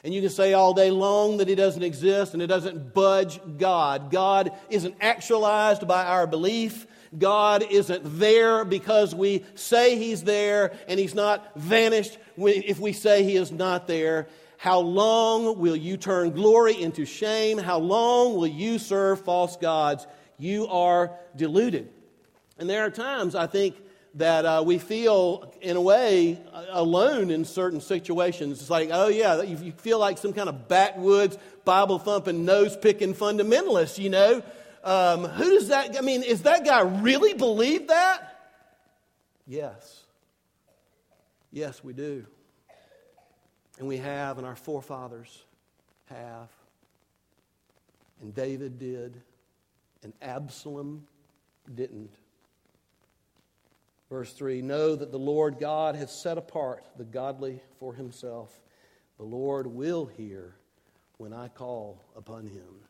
And 0.04 0.14
you 0.14 0.22
can 0.22 0.30
say 0.30 0.54
all 0.54 0.74
day 0.74 0.90
long 0.90 1.38
that 1.38 1.48
He 1.48 1.56
doesn't 1.56 1.84
exist 1.84 2.34
and 2.34 2.42
it 2.42 2.48
doesn't 2.48 2.94
budge 2.94 3.40
God. 3.58 4.12
God 4.12 4.52
isn't 4.70 4.96
actualized 5.00 5.88
by 5.88 6.06
our 6.06 6.26
belief. 6.26 6.88
God 7.18 7.64
isn't 7.70 8.20
there 8.20 8.66
because 8.66 9.14
we 9.14 9.46
say 9.54 9.98
He's 9.98 10.24
there 10.24 10.74
and 10.88 11.00
He's 11.00 11.14
not 11.14 11.52
vanished 11.56 12.18
if 12.38 12.80
we 12.80 12.94
say 12.94 13.24
He 13.24 13.36
is 13.36 13.52
not 13.52 13.88
there. 13.88 14.28
How 14.58 14.80
long 14.80 15.60
will 15.60 15.76
you 15.76 15.98
turn 15.98 16.32
glory 16.32 16.80
into 16.80 17.06
shame? 17.06 17.58
How 17.58 17.80
long 17.80 18.36
will 18.36 18.48
you 18.48 18.80
serve 18.80 19.22
false 19.22 19.58
gods? 19.58 20.06
You 20.38 20.68
are 20.68 21.18
deluded. 21.36 21.90
And 22.58 22.70
there 22.70 22.86
are 22.86 22.92
times, 22.92 23.34
I 23.34 23.48
think, 23.48 23.76
that 24.16 24.46
uh, 24.46 24.64
we 24.66 24.78
feel, 24.78 25.54
in 25.62 25.78
a 25.78 25.82
way, 25.82 26.38
alone 26.70 27.32
in 27.32 27.46
certain 27.46 27.80
situations. 27.80 28.60
It's 28.60 28.70
like, 28.70 28.90
oh, 28.92 29.08
yeah, 29.08 29.42
you 29.42 29.72
feel 29.72 30.00
like 30.00 30.18
some 30.18 30.34
kind 30.34 30.50
of 30.50 30.68
backwoods, 30.68 31.38
Bible 31.64 31.98
thumping, 31.98 32.44
nose 32.44 32.76
picking 32.76 33.14
fundamentalist, 33.14 33.98
you 33.98 34.10
know? 34.10 34.44
Um, 34.84 35.24
who 35.24 35.52
does 35.52 35.70
that, 35.70 35.98
I 35.98 36.02
mean, 36.02 36.24
is 36.24 36.42
that 36.42 36.66
guy 36.66 36.82
really 36.82 37.34
believe 37.34 37.88
that? 37.88 38.52
Yes. 39.48 40.04
Yes, 41.52 41.84
we 41.84 41.94
do. 41.94 42.26
And 43.80 43.88
we 43.88 43.98
have, 43.98 44.38
and 44.38 44.46
our 44.46 44.56
forefathers 44.56 45.44
have. 46.06 46.50
And 48.22 48.36
David 48.36 48.78
did, 48.78 49.22
and 50.04 50.14
Absalom 50.22 51.08
didn't. 51.74 52.12
Verse 54.12 54.34
3 54.34 54.62
Know 54.62 54.96
that 54.96 55.12
the 55.12 55.18
Lord 55.18 55.58
God 55.58 55.96
has 55.96 56.12
set 56.12 56.38
apart 56.38 56.84
the 56.98 57.06
godly 57.06 57.62
for 57.80 57.96
himself. 57.96 58.62
The 59.18 59.24
Lord 59.24 59.66
will 59.66 60.06
hear 60.06 60.56
when 61.18 61.32
I 61.32 61.48
call 61.48 62.04
upon 62.16 62.46
him. 62.46 62.82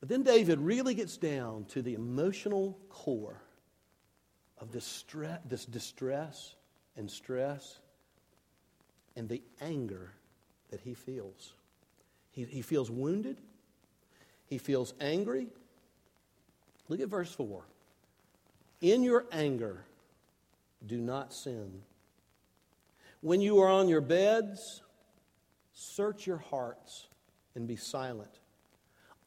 But 0.00 0.08
then 0.08 0.24
David 0.24 0.58
really 0.58 0.94
gets 0.94 1.16
down 1.16 1.66
to 1.66 1.82
the 1.82 1.94
emotional 1.94 2.76
core 2.88 3.40
of 4.58 4.72
distress, 4.72 5.38
this 5.44 5.66
distress 5.66 6.54
and 6.96 7.08
stress 7.08 7.78
and 9.14 9.28
the 9.28 9.42
anger 9.60 10.14
that 10.70 10.80
he 10.80 10.94
feels. 10.94 11.52
He, 12.32 12.44
he 12.44 12.62
feels 12.62 12.90
wounded, 12.90 13.40
he 14.46 14.58
feels 14.58 14.94
angry. 15.00 15.46
Look 16.88 17.00
at 17.00 17.08
verse 17.08 17.32
4. 17.32 17.62
In 18.80 19.02
your 19.02 19.26
anger, 19.30 19.84
do 20.86 20.98
not 20.98 21.32
sin. 21.32 21.82
When 23.20 23.40
you 23.40 23.60
are 23.60 23.68
on 23.68 23.88
your 23.88 24.00
beds, 24.00 24.82
search 25.74 26.26
your 26.26 26.38
hearts 26.38 27.06
and 27.54 27.66
be 27.66 27.76
silent. 27.76 28.30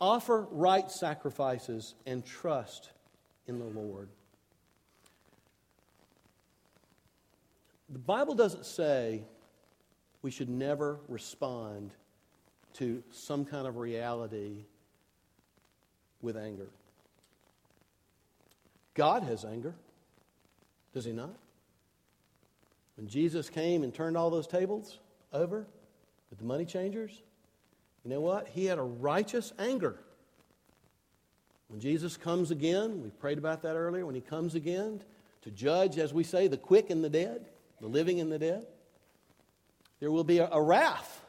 Offer 0.01 0.47
right 0.51 0.89
sacrifices 0.89 1.93
and 2.05 2.25
trust 2.25 2.89
in 3.47 3.59
the 3.59 3.65
Lord. 3.65 4.09
The 7.89 7.99
Bible 7.99 8.33
doesn't 8.33 8.65
say 8.65 9.23
we 10.23 10.31
should 10.31 10.49
never 10.49 10.99
respond 11.07 11.91
to 12.73 13.03
some 13.11 13.45
kind 13.45 13.67
of 13.67 13.77
reality 13.77 14.65
with 16.21 16.35
anger. 16.35 16.69
God 18.93 19.23
has 19.23 19.43
anger, 19.43 19.73
does 20.93 21.05
he 21.05 21.11
not? 21.11 21.35
When 22.95 23.07
Jesus 23.07 23.49
came 23.49 23.83
and 23.83 23.93
turned 23.93 24.15
all 24.15 24.29
those 24.29 24.47
tables 24.47 24.99
over 25.31 25.65
with 26.29 26.39
the 26.39 26.45
money 26.45 26.65
changers, 26.65 27.21
you 28.03 28.11
know 28.11 28.21
what? 28.21 28.47
He 28.49 28.65
had 28.65 28.77
a 28.77 28.83
righteous 28.83 29.51
anger. 29.57 29.97
When 31.69 31.79
Jesus 31.79 32.17
comes 32.17 32.51
again, 32.51 33.01
we 33.01 33.09
prayed 33.09 33.39
about 33.39 33.63
that 33.63 33.75
earlier, 33.75 34.05
when 34.05 34.15
he 34.15 34.21
comes 34.21 34.53
again 34.53 35.01
to 35.41 35.49
judge, 35.49 35.97
as 35.97 36.13
we 36.13 36.23
say, 36.23 36.47
the 36.47 36.57
quick 36.57 36.89
and 36.89 37.03
the 37.03 37.09
dead, 37.09 37.45
the 37.81 37.87
living 37.87 38.19
and 38.19 38.31
the 38.31 38.37
dead, 38.37 38.67
there 39.99 40.11
will 40.11 40.23
be 40.23 40.37
a, 40.37 40.47
a 40.51 40.61
wrath, 40.61 41.21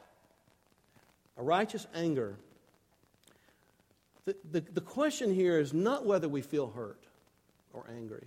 a 1.39 1.43
righteous 1.43 1.87
anger. 1.95 2.37
The, 4.27 4.37
the, 4.51 4.61
the 4.61 4.81
question 4.81 5.35
here 5.35 5.59
is 5.59 5.73
not 5.73 6.05
whether 6.05 6.29
we 6.29 6.43
feel 6.43 6.71
hurt 6.71 7.05
or 7.75 7.85
angry. 7.95 8.27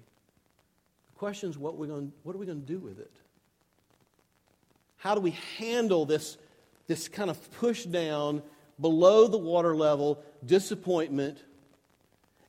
The 1.13 1.19
question 1.19 1.49
is 1.49 1.57
what, 1.57 1.77
we're 1.77 1.87
going, 1.87 2.11
what 2.23 2.35
are 2.35 2.39
we 2.39 2.45
going 2.45 2.61
to 2.61 2.67
do 2.67 2.77
with 2.77 2.99
it? 2.99 3.11
How 4.97 5.15
do 5.15 5.21
we 5.21 5.31
handle 5.57 6.05
this, 6.05 6.37
this 6.87 7.07
kind 7.07 7.29
of 7.29 7.51
push 7.53 7.85
down 7.85 8.43
below 8.79 9.27
the 9.27 9.37
water 9.37 9.75
level 9.75 10.23
disappointment 10.45 11.43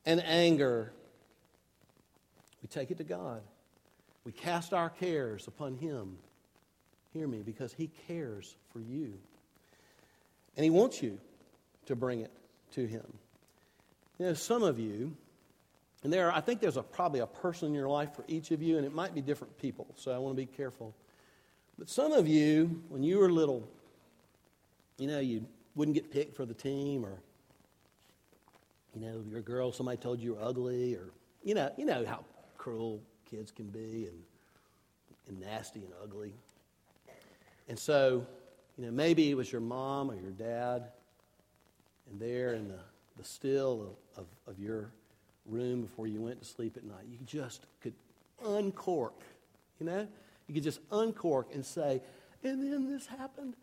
and 0.05 0.23
anger? 0.25 0.93
We 2.63 2.69
take 2.69 2.91
it 2.91 2.99
to 2.99 3.05
God. 3.05 3.43
We 4.25 4.33
cast 4.33 4.75
our 4.75 4.91
cares 4.91 5.47
upon 5.47 5.77
Him. 5.77 6.19
Hear 7.15 7.27
me, 7.27 7.43
because 7.43 7.73
He 7.73 7.91
cares 8.07 8.57
for 8.73 8.81
you. 8.81 9.15
And 10.57 10.65
He 10.65 10.71
wants 10.71 11.03
you 11.03 11.19
to 11.87 11.97
bring 11.97 12.21
it 12.21 12.33
to 12.73 12.87
Him. 12.87 13.07
You 14.19 14.27
know, 14.27 14.35
some 14.35 14.63
of 14.63 14.79
you, 14.79 15.17
and 16.09 16.13
there, 16.15 16.33
I 16.33 16.41
think 16.41 16.63
there's 16.63 16.79
a, 16.79 16.83
probably 16.83 17.21
a 17.21 17.27
person 17.27 17.69
in 17.69 17.75
your 17.75 17.87
life 17.87 18.15
for 18.15 18.25
each 18.29 18.51
of 18.51 18.63
you, 18.63 18.79
and 18.79 18.87
it 18.87 18.95
might 18.95 19.15
be 19.15 19.21
different 19.21 19.59
people, 19.59 19.87
so 19.95 20.11
I 20.11 20.17
want 20.17 20.35
to 20.35 20.43
be 20.43 20.47
careful. 20.47 20.95
But 21.79 21.91
some 21.91 22.13
of 22.13 22.27
you, 22.27 22.83
when 22.89 23.03
you 23.03 23.19
were 23.19 23.31
little, 23.31 23.69
you 24.97 25.07
know, 25.07 25.21
you 25.21 25.45
wouldn't 25.75 25.95
get 25.95 26.11
picked 26.11 26.35
for 26.35 26.47
the 26.47 26.55
team, 26.55 27.05
or, 27.05 27.21
you 28.95 29.03
know, 29.03 29.23
you're 29.29 29.41
a 29.41 29.43
girl, 29.43 29.71
somebody 29.71 29.99
told 29.99 30.19
you 30.19 30.33
you're 30.33 30.43
ugly, 30.43 30.95
or, 30.95 31.11
you 31.45 31.53
know, 31.53 31.71
you 31.77 31.85
know 31.85 32.07
how 32.07 32.25
cruel 32.57 33.03
kids 33.31 33.51
can 33.51 33.67
be 33.67 34.09
and, 34.09 34.19
and 35.29 35.39
nasty 35.39 35.81
and 35.81 35.93
ugly. 36.03 36.33
And 37.69 37.79
so, 37.79 38.25
you 38.79 38.87
know, 38.87 38.93
maybe 38.93 39.31
it 39.31 39.35
was 39.35 39.53
your 39.53 39.61
mom 39.61 40.11
or 40.11 40.15
your 40.15 40.31
dad, 40.31 40.85
and 42.11 42.19
there 42.19 42.55
in 42.55 42.67
the, 42.67 42.81
the 43.19 43.25
still 43.25 43.95
of, 44.17 44.23
of, 44.23 44.55
of 44.55 44.59
your 44.59 44.91
room 45.49 45.83
before 45.83 46.07
you 46.07 46.21
went 46.21 46.41
to 46.41 46.47
sleep 46.47 46.77
at 46.77 46.85
night. 46.85 47.05
You 47.11 47.19
just 47.27 47.67
could 47.83 47.95
uncork, 48.45 49.21
you 49.81 49.87
know? 49.87 50.07
You 50.47 50.55
could 50.55 50.63
just 50.63 50.81
uncork 50.91 51.55
and 51.55 51.65
say, 51.65 52.01
and 52.43 52.63
then 52.63 52.91
this 52.91 53.07
happened, 53.07 53.55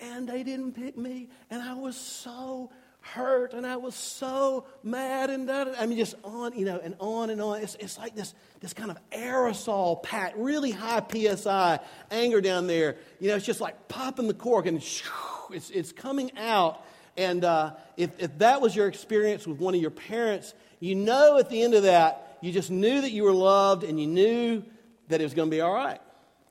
and 0.00 0.28
they 0.28 0.42
didn't 0.42 0.72
pick 0.72 0.96
me, 0.98 1.28
and 1.50 1.62
I 1.62 1.74
was 1.74 1.96
so 1.96 2.70
hurt, 3.00 3.52
and 3.52 3.66
I 3.66 3.76
was 3.76 3.94
so 3.94 4.66
mad, 4.82 5.30
and 5.30 5.48
that, 5.48 5.74
I 5.78 5.86
mean, 5.86 5.98
just 5.98 6.14
on, 6.24 6.56
you 6.58 6.64
know, 6.64 6.80
and 6.82 6.96
on 6.98 7.30
and 7.30 7.40
on. 7.40 7.60
It's, 7.60 7.76
it's 7.76 7.98
like 7.98 8.14
this, 8.14 8.34
this 8.60 8.72
kind 8.72 8.90
of 8.90 8.98
aerosol 9.10 10.02
pack, 10.02 10.32
really 10.36 10.70
high 10.70 11.02
PSI 11.12 11.80
anger 12.10 12.40
down 12.40 12.66
there. 12.66 12.96
You 13.20 13.28
know, 13.28 13.36
it's 13.36 13.46
just 13.46 13.60
like 13.60 13.88
popping 13.88 14.26
the 14.26 14.34
cork, 14.34 14.66
and 14.66 14.78
it's, 14.78 15.70
it's 15.70 15.92
coming 15.92 16.36
out. 16.36 16.84
And 17.16 17.44
uh, 17.44 17.74
if, 17.96 18.10
if 18.18 18.38
that 18.38 18.60
was 18.60 18.74
your 18.74 18.88
experience 18.88 19.46
with 19.46 19.58
one 19.58 19.74
of 19.74 19.80
your 19.80 19.90
parents, 19.90 20.54
you 20.84 20.94
know 20.94 21.38
at 21.38 21.48
the 21.48 21.62
end 21.62 21.74
of 21.74 21.84
that, 21.84 22.36
you 22.42 22.52
just 22.52 22.70
knew 22.70 23.00
that 23.00 23.10
you 23.10 23.22
were 23.22 23.32
loved 23.32 23.84
and 23.84 23.98
you 23.98 24.06
knew 24.06 24.62
that 25.08 25.20
it 25.20 25.24
was 25.24 25.32
going 25.32 25.48
to 25.48 25.56
be 25.56 25.62
all 25.62 25.72
right. 25.72 26.00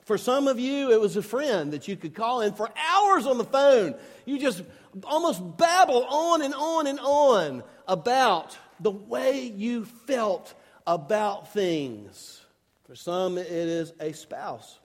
For 0.04 0.18
some 0.18 0.48
of 0.48 0.58
you, 0.58 0.90
it 0.90 1.00
was 1.00 1.16
a 1.16 1.22
friend 1.22 1.72
that 1.72 1.86
you 1.86 1.96
could 1.96 2.14
call 2.14 2.40
in 2.40 2.52
for 2.52 2.68
hours 2.76 3.26
on 3.26 3.38
the 3.38 3.44
phone. 3.44 3.94
You 4.26 4.38
just 4.40 4.62
almost 5.04 5.40
babble 5.56 6.04
on 6.04 6.42
and 6.42 6.52
on 6.52 6.86
and 6.88 6.98
on 6.98 7.62
about 7.86 8.58
the 8.80 8.90
way 8.90 9.42
you 9.46 9.84
felt 9.84 10.52
about 10.86 11.52
things. 11.52 12.44
For 12.86 12.96
some, 12.96 13.38
it 13.38 13.46
is 13.46 13.92
a 14.00 14.12
spouse. 14.12 14.78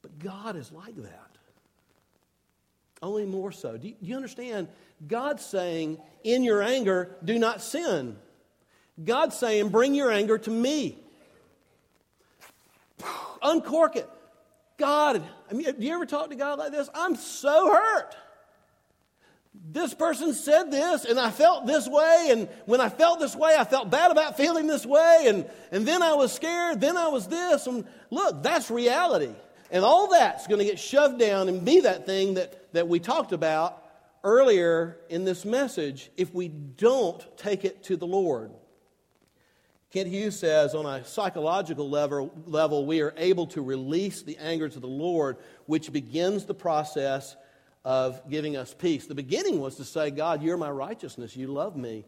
But 0.00 0.18
God 0.18 0.56
is 0.56 0.72
like 0.72 0.96
that. 0.96 1.30
Only 3.02 3.26
more 3.26 3.52
so. 3.52 3.76
Do 3.76 3.88
you, 3.88 3.94
do 4.00 4.08
you 4.08 4.16
understand? 4.16 4.68
God's 5.06 5.44
saying, 5.44 5.98
in 6.24 6.42
your 6.42 6.62
anger, 6.62 7.16
do 7.24 7.38
not 7.38 7.60
sin. 7.60 8.16
God's 9.02 9.36
saying, 9.36 9.68
bring 9.68 9.94
your 9.94 10.10
anger 10.10 10.38
to 10.38 10.50
me. 10.50 10.98
Uncork 13.42 13.96
it. 13.96 14.08
God, 14.78 15.22
I 15.50 15.54
mean, 15.54 15.66
do 15.78 15.86
you 15.86 15.94
ever 15.94 16.06
talk 16.06 16.30
to 16.30 16.36
God 16.36 16.58
like 16.58 16.72
this? 16.72 16.88
I'm 16.94 17.16
so 17.16 17.70
hurt. 17.72 18.16
This 19.72 19.94
person 19.94 20.34
said 20.34 20.70
this, 20.70 21.04
and 21.04 21.18
I 21.18 21.30
felt 21.30 21.66
this 21.66 21.88
way, 21.88 22.28
and 22.30 22.48
when 22.66 22.80
I 22.80 22.88
felt 22.88 23.20
this 23.20 23.34
way, 23.34 23.54
I 23.58 23.64
felt 23.64 23.90
bad 23.90 24.10
about 24.10 24.36
feeling 24.36 24.66
this 24.66 24.84
way, 24.84 25.24
and, 25.28 25.48
and 25.72 25.86
then 25.88 26.02
I 26.02 26.12
was 26.14 26.32
scared, 26.32 26.80
then 26.80 26.96
I 26.96 27.08
was 27.08 27.26
this. 27.26 27.66
And 27.66 27.86
look, 28.10 28.42
that's 28.42 28.70
reality. 28.70 29.34
And 29.70 29.84
all 29.84 30.10
that's 30.10 30.46
going 30.46 30.58
to 30.58 30.64
get 30.64 30.78
shoved 30.78 31.18
down 31.18 31.48
and 31.48 31.64
be 31.64 31.80
that 31.80 32.06
thing 32.06 32.34
that, 32.34 32.72
that 32.72 32.88
we 32.88 33.00
talked 33.00 33.32
about 33.32 33.82
earlier 34.22 34.98
in 35.08 35.24
this 35.24 35.44
message 35.44 36.10
if 36.16 36.34
we 36.34 36.48
don't 36.48 37.24
take 37.36 37.64
it 37.64 37.82
to 37.84 37.96
the 37.96 38.06
Lord. 38.06 38.50
Kent 39.92 40.08
Hughes 40.08 40.38
says 40.38 40.74
on 40.74 40.84
a 40.84 41.04
psychological 41.04 41.88
level, 41.88 42.32
level, 42.44 42.86
we 42.86 43.00
are 43.00 43.14
able 43.16 43.46
to 43.48 43.62
release 43.62 44.22
the 44.22 44.36
anger 44.38 44.68
to 44.68 44.80
the 44.80 44.86
Lord, 44.86 45.36
which 45.66 45.92
begins 45.92 46.44
the 46.44 46.54
process 46.54 47.36
of 47.84 48.28
giving 48.28 48.56
us 48.56 48.74
peace. 48.74 49.06
The 49.06 49.14
beginning 49.14 49.60
was 49.60 49.76
to 49.76 49.84
say, 49.84 50.10
God, 50.10 50.42
you're 50.42 50.56
my 50.56 50.70
righteousness. 50.70 51.36
You 51.36 51.46
love 51.46 51.76
me. 51.76 52.04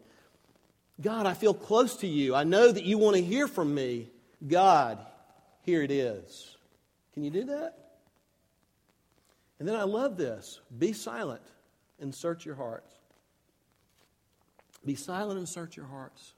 God, 1.01 1.25
I 1.25 1.33
feel 1.33 1.53
close 1.53 1.95
to 1.97 2.07
you. 2.07 2.35
I 2.35 2.43
know 2.43 2.69
that 2.69 2.83
you 2.83 2.97
want 2.97 3.15
to 3.15 3.23
hear 3.23 3.47
from 3.47 3.73
me. 3.73 4.09
God, 4.45 4.99
here 5.61 5.81
it 5.81 5.91
is. 5.91 6.57
Can 7.19 7.25
you 7.25 7.31
do 7.31 7.43
that? 7.47 7.77
And 9.59 9.67
then 9.67 9.75
I 9.75 9.83
love 9.83 10.15
this 10.15 10.61
be 10.77 10.93
silent 10.93 11.41
and 11.99 12.15
search 12.15 12.45
your 12.45 12.55
hearts. 12.55 12.95
Be 14.85 14.95
silent 14.95 15.37
and 15.37 15.49
search 15.49 15.75
your 15.75 15.87
hearts. 15.87 16.33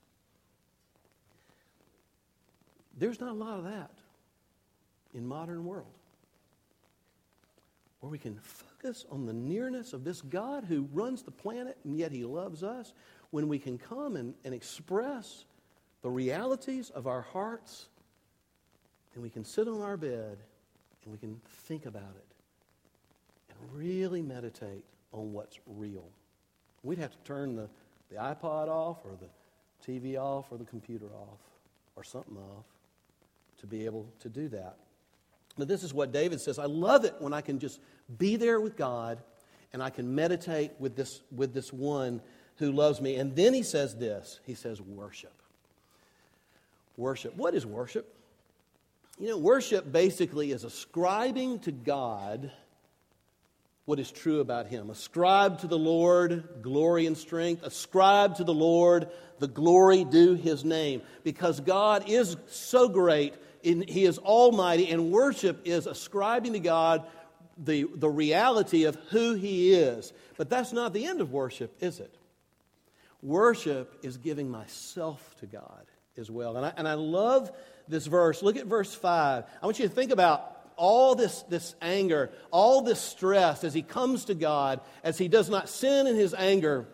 There's 2.97 3.19
not 3.19 3.29
a 3.29 3.35
lot 3.35 3.59
of 3.59 3.65
that 3.65 3.91
in 5.13 5.27
modern 5.27 5.65
world. 5.65 5.93
Where 7.99 8.09
we 8.09 8.17
can 8.17 8.39
focus 8.41 9.05
on 9.11 9.27
the 9.27 9.33
nearness 9.33 9.93
of 9.93 10.03
this 10.03 10.23
God 10.23 10.63
who 10.63 10.89
runs 10.91 11.21
the 11.21 11.29
planet 11.29 11.77
and 11.83 11.95
yet 11.95 12.11
he 12.11 12.23
loves 12.23 12.63
us, 12.63 12.91
when 13.29 13.47
we 13.47 13.59
can 13.59 13.77
come 13.77 14.15
and, 14.15 14.33
and 14.43 14.51
express 14.51 15.45
the 16.01 16.09
realities 16.09 16.89
of 16.89 17.05
our 17.05 17.21
hearts, 17.21 17.85
and 19.13 19.21
we 19.21 19.29
can 19.29 19.45
sit 19.45 19.67
on 19.67 19.83
our 19.83 19.95
bed 19.95 20.39
and 21.03 21.11
we 21.11 21.17
can 21.17 21.39
think 21.67 21.85
about 21.85 22.15
it 22.15 22.25
and 23.49 23.77
really 23.77 24.21
meditate 24.21 24.83
on 25.11 25.33
what's 25.33 25.59
real. 25.65 26.07
We'd 26.83 26.99
have 26.99 27.11
to 27.11 27.17
turn 27.23 27.55
the, 27.55 27.69
the 28.09 28.17
iPod 28.17 28.67
off 28.67 28.97
or 29.03 29.17
the 29.19 29.29
TV 29.85 30.17
off 30.17 30.51
or 30.51 30.57
the 30.57 30.65
computer 30.65 31.07
off 31.07 31.39
or 31.95 32.03
something 32.03 32.37
off 32.37 32.65
to 33.59 33.67
be 33.67 33.85
able 33.85 34.07
to 34.19 34.29
do 34.29 34.47
that. 34.49 34.77
But 35.57 35.67
this 35.67 35.83
is 35.83 35.93
what 35.93 36.11
David 36.11 36.41
says. 36.41 36.57
I 36.59 36.65
love 36.65 37.05
it 37.05 37.15
when 37.19 37.33
I 37.33 37.41
can 37.41 37.59
just 37.59 37.79
be 38.17 38.35
there 38.35 38.59
with 38.59 38.77
God 38.77 39.19
and 39.73 39.83
I 39.83 39.89
can 39.89 40.13
meditate 40.15 40.71
with 40.79 40.95
this, 40.95 41.21
with 41.35 41.53
this 41.53 41.71
one 41.71 42.21
who 42.57 42.71
loves 42.71 43.01
me. 43.01 43.15
And 43.15 43.35
then 43.35 43.53
he 43.53 43.63
says 43.63 43.95
this 43.95 44.39
he 44.45 44.53
says, 44.53 44.81
worship. 44.81 45.33
Worship. 46.97 47.35
What 47.35 47.53
is 47.53 47.65
worship? 47.65 48.13
You 49.21 49.27
know, 49.27 49.37
worship 49.37 49.91
basically 49.91 50.51
is 50.51 50.63
ascribing 50.63 51.59
to 51.59 51.71
God 51.71 52.51
what 53.85 53.99
is 53.99 54.11
true 54.11 54.39
about 54.39 54.65
Him. 54.65 54.89
Ascribe 54.89 55.59
to 55.59 55.67
the 55.67 55.77
Lord 55.77 56.43
glory 56.63 57.05
and 57.05 57.15
strength. 57.15 57.61
Ascribe 57.61 58.37
to 58.37 58.43
the 58.43 58.53
Lord 58.53 59.09
the 59.37 59.47
glory 59.47 60.05
due 60.05 60.33
His 60.33 60.65
name. 60.65 61.03
Because 61.23 61.59
God 61.59 62.09
is 62.09 62.35
so 62.47 62.89
great, 62.89 63.35
in, 63.61 63.83
He 63.87 64.05
is 64.05 64.17
almighty, 64.17 64.89
and 64.89 65.11
worship 65.11 65.61
is 65.65 65.85
ascribing 65.85 66.53
to 66.53 66.59
God 66.59 67.05
the, 67.63 67.87
the 67.93 68.09
reality 68.09 68.85
of 68.85 68.95
who 69.11 69.35
He 69.35 69.71
is. 69.71 70.13
But 70.35 70.49
that's 70.49 70.73
not 70.73 70.93
the 70.93 71.05
end 71.05 71.21
of 71.21 71.31
worship, 71.31 71.75
is 71.79 71.99
it? 71.99 72.15
Worship 73.21 73.99
is 74.01 74.17
giving 74.17 74.49
myself 74.49 75.35
to 75.41 75.45
God 75.45 75.85
as 76.17 76.29
well. 76.29 76.57
And 76.57 76.65
I, 76.65 76.73
and 76.77 76.87
I 76.87 76.93
love 76.93 77.51
this 77.87 78.05
verse. 78.07 78.41
Look 78.41 78.57
at 78.57 78.65
verse 78.65 78.93
5. 78.93 79.43
I 79.61 79.65
want 79.65 79.79
you 79.79 79.87
to 79.87 79.93
think 79.93 80.11
about 80.11 80.57
all 80.75 81.15
this, 81.15 81.43
this 81.43 81.75
anger, 81.81 82.31
all 82.49 82.81
this 82.81 82.99
stress 82.99 83.63
as 83.63 83.73
he 83.73 83.81
comes 83.81 84.25
to 84.25 84.33
God, 84.33 84.81
as 85.03 85.17
he 85.17 85.27
does 85.27 85.49
not 85.49 85.69
sin 85.69 86.07
in 86.07 86.15
his 86.15 86.33
anger. 86.33 86.87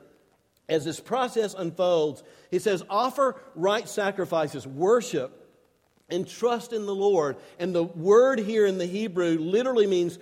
As 0.69 0.83
this 0.83 0.99
process 0.99 1.53
unfolds, 1.53 2.23
he 2.51 2.59
says, 2.59 2.83
offer 2.89 3.41
right 3.55 3.87
sacrifices, 3.87 4.67
worship, 4.67 5.45
and 6.09 6.27
trust 6.27 6.73
in 6.73 6.85
the 6.85 6.95
Lord. 6.95 7.37
And 7.59 7.73
the 7.73 7.83
word 7.83 8.39
here 8.39 8.65
in 8.65 8.77
the 8.77 8.85
Hebrew 8.85 9.37
literally 9.37 9.87
means 9.87 10.19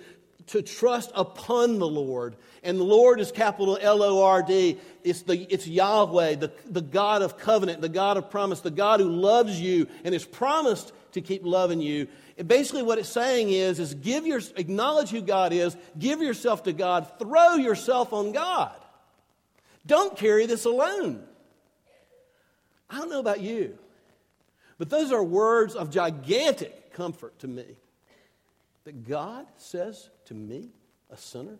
to 0.48 0.62
trust 0.62 1.10
upon 1.14 1.78
the 1.78 1.86
Lord. 1.86 2.36
And 2.62 2.78
the 2.78 2.84
Lord 2.84 3.20
is 3.20 3.32
capital 3.32 3.78
L 3.80 4.02
O 4.02 4.24
R 4.24 4.42
D. 4.42 4.78
It's, 5.04 5.22
the, 5.22 5.46
it's 5.52 5.66
Yahweh, 5.66 6.36
the, 6.36 6.52
the 6.66 6.80
God 6.80 7.22
of 7.22 7.38
covenant, 7.38 7.80
the 7.80 7.88
God 7.88 8.16
of 8.16 8.30
promise, 8.30 8.60
the 8.60 8.70
God 8.70 9.00
who 9.00 9.08
loves 9.08 9.60
you 9.60 9.86
and 10.04 10.14
has 10.14 10.24
promised 10.24 10.92
to 11.12 11.20
keep 11.20 11.44
loving 11.44 11.80
you. 11.80 12.08
And 12.38 12.46
basically, 12.46 12.82
what 12.82 12.98
it's 12.98 13.08
saying 13.08 13.50
is, 13.50 13.78
is 13.78 13.94
give 13.94 14.26
your, 14.26 14.40
acknowledge 14.56 15.10
who 15.10 15.22
God 15.22 15.52
is, 15.52 15.76
give 15.98 16.20
yourself 16.20 16.64
to 16.64 16.72
God, 16.72 17.10
throw 17.18 17.54
yourself 17.54 18.12
on 18.12 18.32
God. 18.32 18.74
Don't 19.86 20.16
carry 20.16 20.46
this 20.46 20.64
alone. 20.64 21.24
I 22.90 22.98
don't 22.98 23.10
know 23.10 23.20
about 23.20 23.40
you, 23.40 23.78
but 24.78 24.90
those 24.90 25.12
are 25.12 25.22
words 25.22 25.74
of 25.74 25.90
gigantic 25.90 26.92
comfort 26.92 27.38
to 27.40 27.48
me. 27.48 27.64
That 28.84 29.08
God 29.08 29.46
says 29.56 30.08
to 30.26 30.34
me, 30.34 30.70
a 31.10 31.16
sinner, 31.16 31.58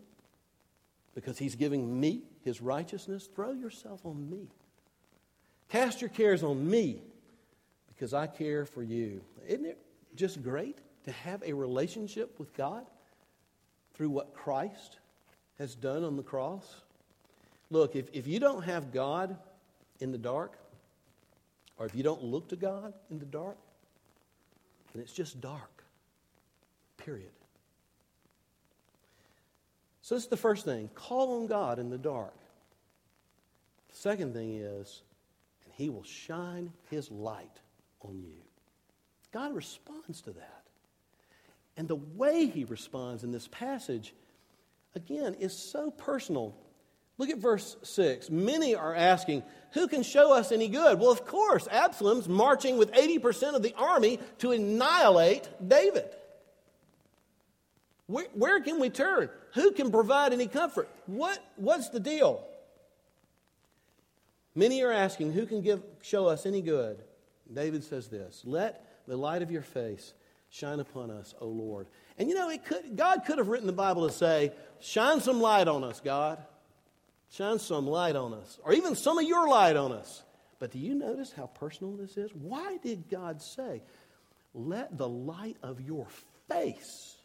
because 1.15 1.37
he's 1.37 1.55
giving 1.55 1.99
me 1.99 2.21
his 2.43 2.61
righteousness, 2.61 3.27
throw 3.33 3.51
yourself 3.51 4.05
on 4.05 4.29
me. 4.29 4.47
Cast 5.69 6.01
your 6.01 6.09
cares 6.09 6.43
on 6.43 6.69
me 6.69 7.01
because 7.87 8.13
I 8.13 8.27
care 8.27 8.65
for 8.65 8.83
you. 8.83 9.21
Isn't 9.47 9.65
it 9.65 9.79
just 10.15 10.43
great 10.43 10.77
to 11.05 11.11
have 11.11 11.41
a 11.43 11.53
relationship 11.53 12.39
with 12.39 12.53
God 12.55 12.85
through 13.93 14.09
what 14.09 14.33
Christ 14.33 14.99
has 15.57 15.75
done 15.75 16.03
on 16.03 16.15
the 16.15 16.23
cross? 16.23 16.81
Look, 17.69 17.95
if, 17.95 18.09
if 18.13 18.27
you 18.27 18.39
don't 18.39 18.63
have 18.63 18.93
God 18.93 19.35
in 19.99 20.11
the 20.11 20.17
dark, 20.17 20.57
or 21.77 21.85
if 21.85 21.95
you 21.95 22.03
don't 22.03 22.23
look 22.23 22.49
to 22.49 22.55
God 22.55 22.93
in 23.09 23.19
the 23.19 23.25
dark, 23.25 23.57
then 24.93 25.01
it's 25.01 25.13
just 25.13 25.41
dark. 25.41 25.83
Period. 26.97 27.31
So, 30.07 30.15
this 30.15 30.23
is 30.23 30.29
the 30.29 30.37
first 30.37 30.63
thing 30.63 30.89
call 30.95 31.41
on 31.41 31.47
God 31.47 31.79
in 31.79 31.89
the 31.89 31.97
dark. 31.97 32.33
Second 33.91 34.33
thing 34.33 34.53
is, 34.53 35.01
and 35.65 35.73
He 35.73 35.89
will 35.89 36.05
shine 36.05 36.71
His 36.89 37.11
light 37.11 37.59
on 37.99 38.17
you. 38.21 38.37
God 39.33 39.53
responds 39.53 40.21
to 40.21 40.31
that. 40.31 40.63
And 41.75 41.89
the 41.89 41.97
way 41.97 42.45
He 42.45 42.63
responds 42.63 43.25
in 43.25 43.33
this 43.33 43.49
passage, 43.49 44.13
again, 44.95 45.33
is 45.41 45.51
so 45.51 45.91
personal. 45.91 46.55
Look 47.17 47.29
at 47.29 47.39
verse 47.39 47.75
6. 47.83 48.29
Many 48.29 48.75
are 48.75 48.95
asking, 48.95 49.43
Who 49.73 49.89
can 49.89 50.03
show 50.03 50.31
us 50.31 50.53
any 50.53 50.69
good? 50.69 51.01
Well, 51.01 51.11
of 51.11 51.25
course, 51.25 51.67
Absalom's 51.69 52.29
marching 52.29 52.77
with 52.77 52.93
80% 52.93 53.55
of 53.55 53.61
the 53.61 53.75
army 53.75 54.19
to 54.37 54.53
annihilate 54.53 55.49
David. 55.67 56.05
Where, 58.07 58.25
where, 58.33 58.61
can 58.61 58.79
we 58.79 58.89
turn? 58.89 59.29
Who 59.53 59.71
can 59.71 59.91
provide 59.91 60.33
any 60.33 60.47
comfort? 60.47 60.89
What, 61.05 61.39
what's 61.55 61.89
the 61.89 61.99
deal? 61.99 62.43
Many 64.55 64.81
are 64.83 64.91
asking, 64.91 65.33
Who 65.33 65.45
can 65.45 65.61
give, 65.61 65.83
show 66.01 66.27
us 66.27 66.45
any 66.45 66.61
good? 66.61 67.03
David 67.53 67.83
says 67.83 68.07
this 68.07 68.43
Let 68.45 69.03
the 69.07 69.17
light 69.17 69.41
of 69.41 69.51
your 69.51 69.61
face 69.61 70.13
shine 70.49 70.79
upon 70.79 71.11
us, 71.11 71.35
O 71.41 71.47
Lord. 71.47 71.87
And 72.17 72.29
you 72.29 72.35
know, 72.35 72.49
it 72.49 72.65
could, 72.65 72.95
God 72.95 73.23
could 73.25 73.37
have 73.37 73.49
written 73.49 73.67
the 73.67 73.73
Bible 73.73 74.07
to 74.07 74.13
say, 74.13 74.51
Shine 74.79 75.21
some 75.21 75.41
light 75.41 75.67
on 75.67 75.83
us, 75.83 75.99
God. 75.99 76.39
Shine 77.29 77.59
some 77.59 77.85
light 77.85 78.15
on 78.15 78.33
us, 78.33 78.57
or 78.63 78.71
even 78.71 78.95
some 78.95 79.17
of 79.17 79.25
your 79.25 79.49
light 79.49 79.75
on 79.75 79.91
us. 79.91 80.23
But 80.59 80.71
do 80.71 80.79
you 80.79 80.95
notice 80.95 81.33
how 81.33 81.47
personal 81.47 81.93
this 81.97 82.15
is? 82.15 82.31
Why 82.33 82.77
did 82.81 83.09
God 83.09 83.41
say? 83.41 83.81
let 84.57 84.97
the 84.97 85.07
light 85.07 85.57
of 85.61 85.79
your 85.79 86.07
face 86.49 87.16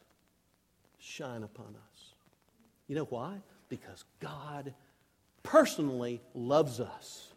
shine 1.02 1.42
upon 1.42 1.66
us. 1.66 2.14
You 2.86 2.96
know 2.96 3.04
why? 3.04 3.38
Because 3.68 4.04
God 4.20 4.72
personally 5.42 6.20
loves 6.34 6.80
us. 6.80 7.28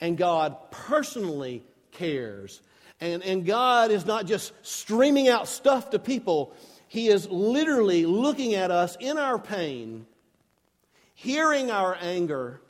And 0.00 0.16
God 0.16 0.56
personally 0.70 1.62
cares. 1.92 2.62
And, 3.00 3.22
and 3.22 3.44
God 3.44 3.90
is 3.90 4.06
not 4.06 4.26
just 4.26 4.52
streaming 4.62 5.28
out 5.28 5.48
stuff 5.48 5.90
to 5.90 5.98
people, 5.98 6.54
He 6.88 7.08
is 7.08 7.28
literally 7.28 8.06
looking 8.06 8.54
at 8.54 8.70
us 8.70 8.96
in 8.98 9.18
our 9.18 9.38
pain, 9.38 10.06
hearing 11.14 11.70
our 11.70 11.96
anger, 12.00 12.62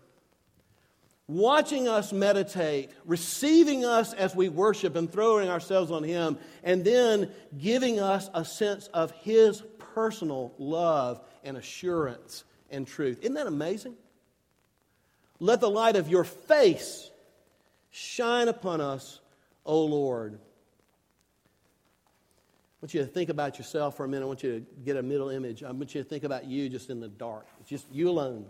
watching 1.30 1.86
us 1.86 2.12
meditate, 2.12 2.90
receiving 3.04 3.84
us 3.84 4.12
as 4.12 4.34
we 4.34 4.48
worship 4.48 4.96
and 4.96 5.10
throwing 5.10 5.48
ourselves 5.48 5.90
on 5.90 6.02
Him, 6.02 6.36
and 6.64 6.84
then 6.84 7.30
giving 7.56 8.00
us 8.00 8.28
a 8.34 8.44
sense 8.44 8.88
of 8.88 9.12
His 9.12 9.62
personal 9.94 10.52
love 10.58 11.20
and 11.44 11.56
assurance 11.56 12.44
and 12.70 12.86
truth. 12.86 13.20
Isn't 13.22 13.34
that 13.34 13.46
amazing? 13.46 13.94
Let 15.38 15.60
the 15.60 15.70
light 15.70 15.96
of 15.96 16.08
your 16.08 16.24
face 16.24 17.10
shine 17.90 18.48
upon 18.48 18.80
us, 18.80 19.20
O 19.64 19.84
Lord. 19.84 20.34
I 20.34 20.36
want 22.82 22.94
you 22.94 23.00
to 23.00 23.06
think 23.06 23.28
about 23.30 23.58
yourself 23.58 23.96
for 23.96 24.04
a 24.04 24.08
minute. 24.08 24.24
I 24.24 24.28
want 24.28 24.42
you 24.42 24.60
to 24.60 24.66
get 24.84 24.96
a 24.96 25.02
middle 25.02 25.28
image. 25.28 25.62
I 25.62 25.70
want 25.70 25.94
you 25.94 26.02
to 26.02 26.08
think 26.08 26.24
about 26.24 26.46
you 26.46 26.68
just 26.68 26.90
in 26.90 26.98
the 26.98 27.08
dark. 27.08 27.46
It's 27.60 27.68
just 27.68 27.86
you 27.92 28.08
alone. 28.08 28.46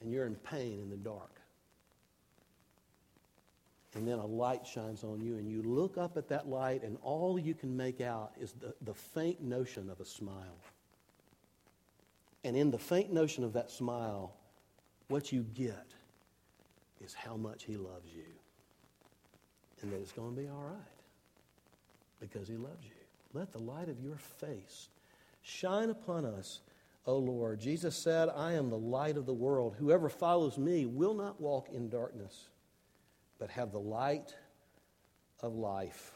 And 0.00 0.12
you're 0.12 0.26
in 0.26 0.34
pain 0.34 0.80
in 0.82 0.90
the 0.90 0.96
dark 0.96 1.35
and 3.96 4.06
then 4.06 4.18
a 4.18 4.26
light 4.26 4.66
shines 4.66 5.02
on 5.02 5.22
you, 5.22 5.38
and 5.38 5.48
you 5.48 5.62
look 5.62 5.96
up 5.96 6.18
at 6.18 6.28
that 6.28 6.46
light, 6.46 6.82
and 6.82 6.98
all 7.00 7.38
you 7.38 7.54
can 7.54 7.74
make 7.74 8.02
out 8.02 8.32
is 8.38 8.52
the, 8.52 8.74
the 8.82 8.92
faint 8.92 9.40
notion 9.40 9.88
of 9.88 10.00
a 10.00 10.04
smile. 10.04 10.58
And 12.44 12.54
in 12.54 12.70
the 12.70 12.78
faint 12.78 13.10
notion 13.10 13.42
of 13.42 13.54
that 13.54 13.70
smile, 13.70 14.34
what 15.08 15.32
you 15.32 15.46
get 15.54 15.86
is 17.02 17.14
how 17.14 17.36
much 17.36 17.64
He 17.64 17.78
loves 17.78 18.12
you. 18.14 18.26
And 19.80 19.90
that 19.90 19.96
it's 19.96 20.12
going 20.12 20.34
to 20.34 20.42
be 20.42 20.48
all 20.48 20.62
right 20.62 20.76
because 22.20 22.46
He 22.48 22.56
loves 22.56 22.84
you. 22.84 22.90
Let 23.32 23.50
the 23.50 23.60
light 23.60 23.88
of 23.88 23.98
your 23.98 24.16
face 24.16 24.90
shine 25.40 25.88
upon 25.88 26.26
us, 26.26 26.60
O 27.06 27.16
Lord. 27.16 27.60
Jesus 27.60 27.96
said, 27.96 28.28
I 28.28 28.52
am 28.52 28.68
the 28.68 28.76
light 28.76 29.16
of 29.16 29.24
the 29.24 29.32
world. 29.32 29.74
Whoever 29.78 30.10
follows 30.10 30.58
me 30.58 30.84
will 30.84 31.14
not 31.14 31.40
walk 31.40 31.70
in 31.72 31.88
darkness 31.88 32.48
but 33.38 33.50
have 33.50 33.72
the 33.72 33.80
light 33.80 34.34
of 35.40 35.54
life. 35.54 36.12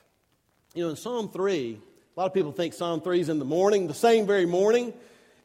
You 0.75 0.85
know, 0.85 0.91
in 0.91 0.97
Psalm 0.97 1.31
3, 1.31 1.81
a 2.17 2.21
lot 2.21 2.27
of 2.27 2.35
people 2.35 2.53
think 2.53 2.75
Psalm 2.75 3.01
3 3.01 3.21
is 3.21 3.29
in 3.29 3.39
the 3.39 3.45
morning, 3.45 3.87
the 3.87 3.95
same 3.95 4.27
very 4.27 4.47
morning, 4.47 4.93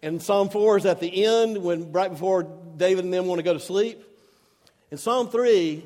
and 0.01 0.21
Psalm 0.21 0.49
4 0.49 0.77
is 0.77 0.85
at 0.85 0.99
the 0.99 1.25
end, 1.25 1.57
when 1.57 1.91
right 1.91 2.11
before 2.11 2.43
David 2.77 3.05
and 3.05 3.13
them 3.13 3.25
want 3.25 3.39
to 3.39 3.43
go 3.43 3.53
to 3.53 3.59
sleep. 3.59 4.03
In 4.91 4.97
Psalm 4.97 5.29
3, 5.29 5.83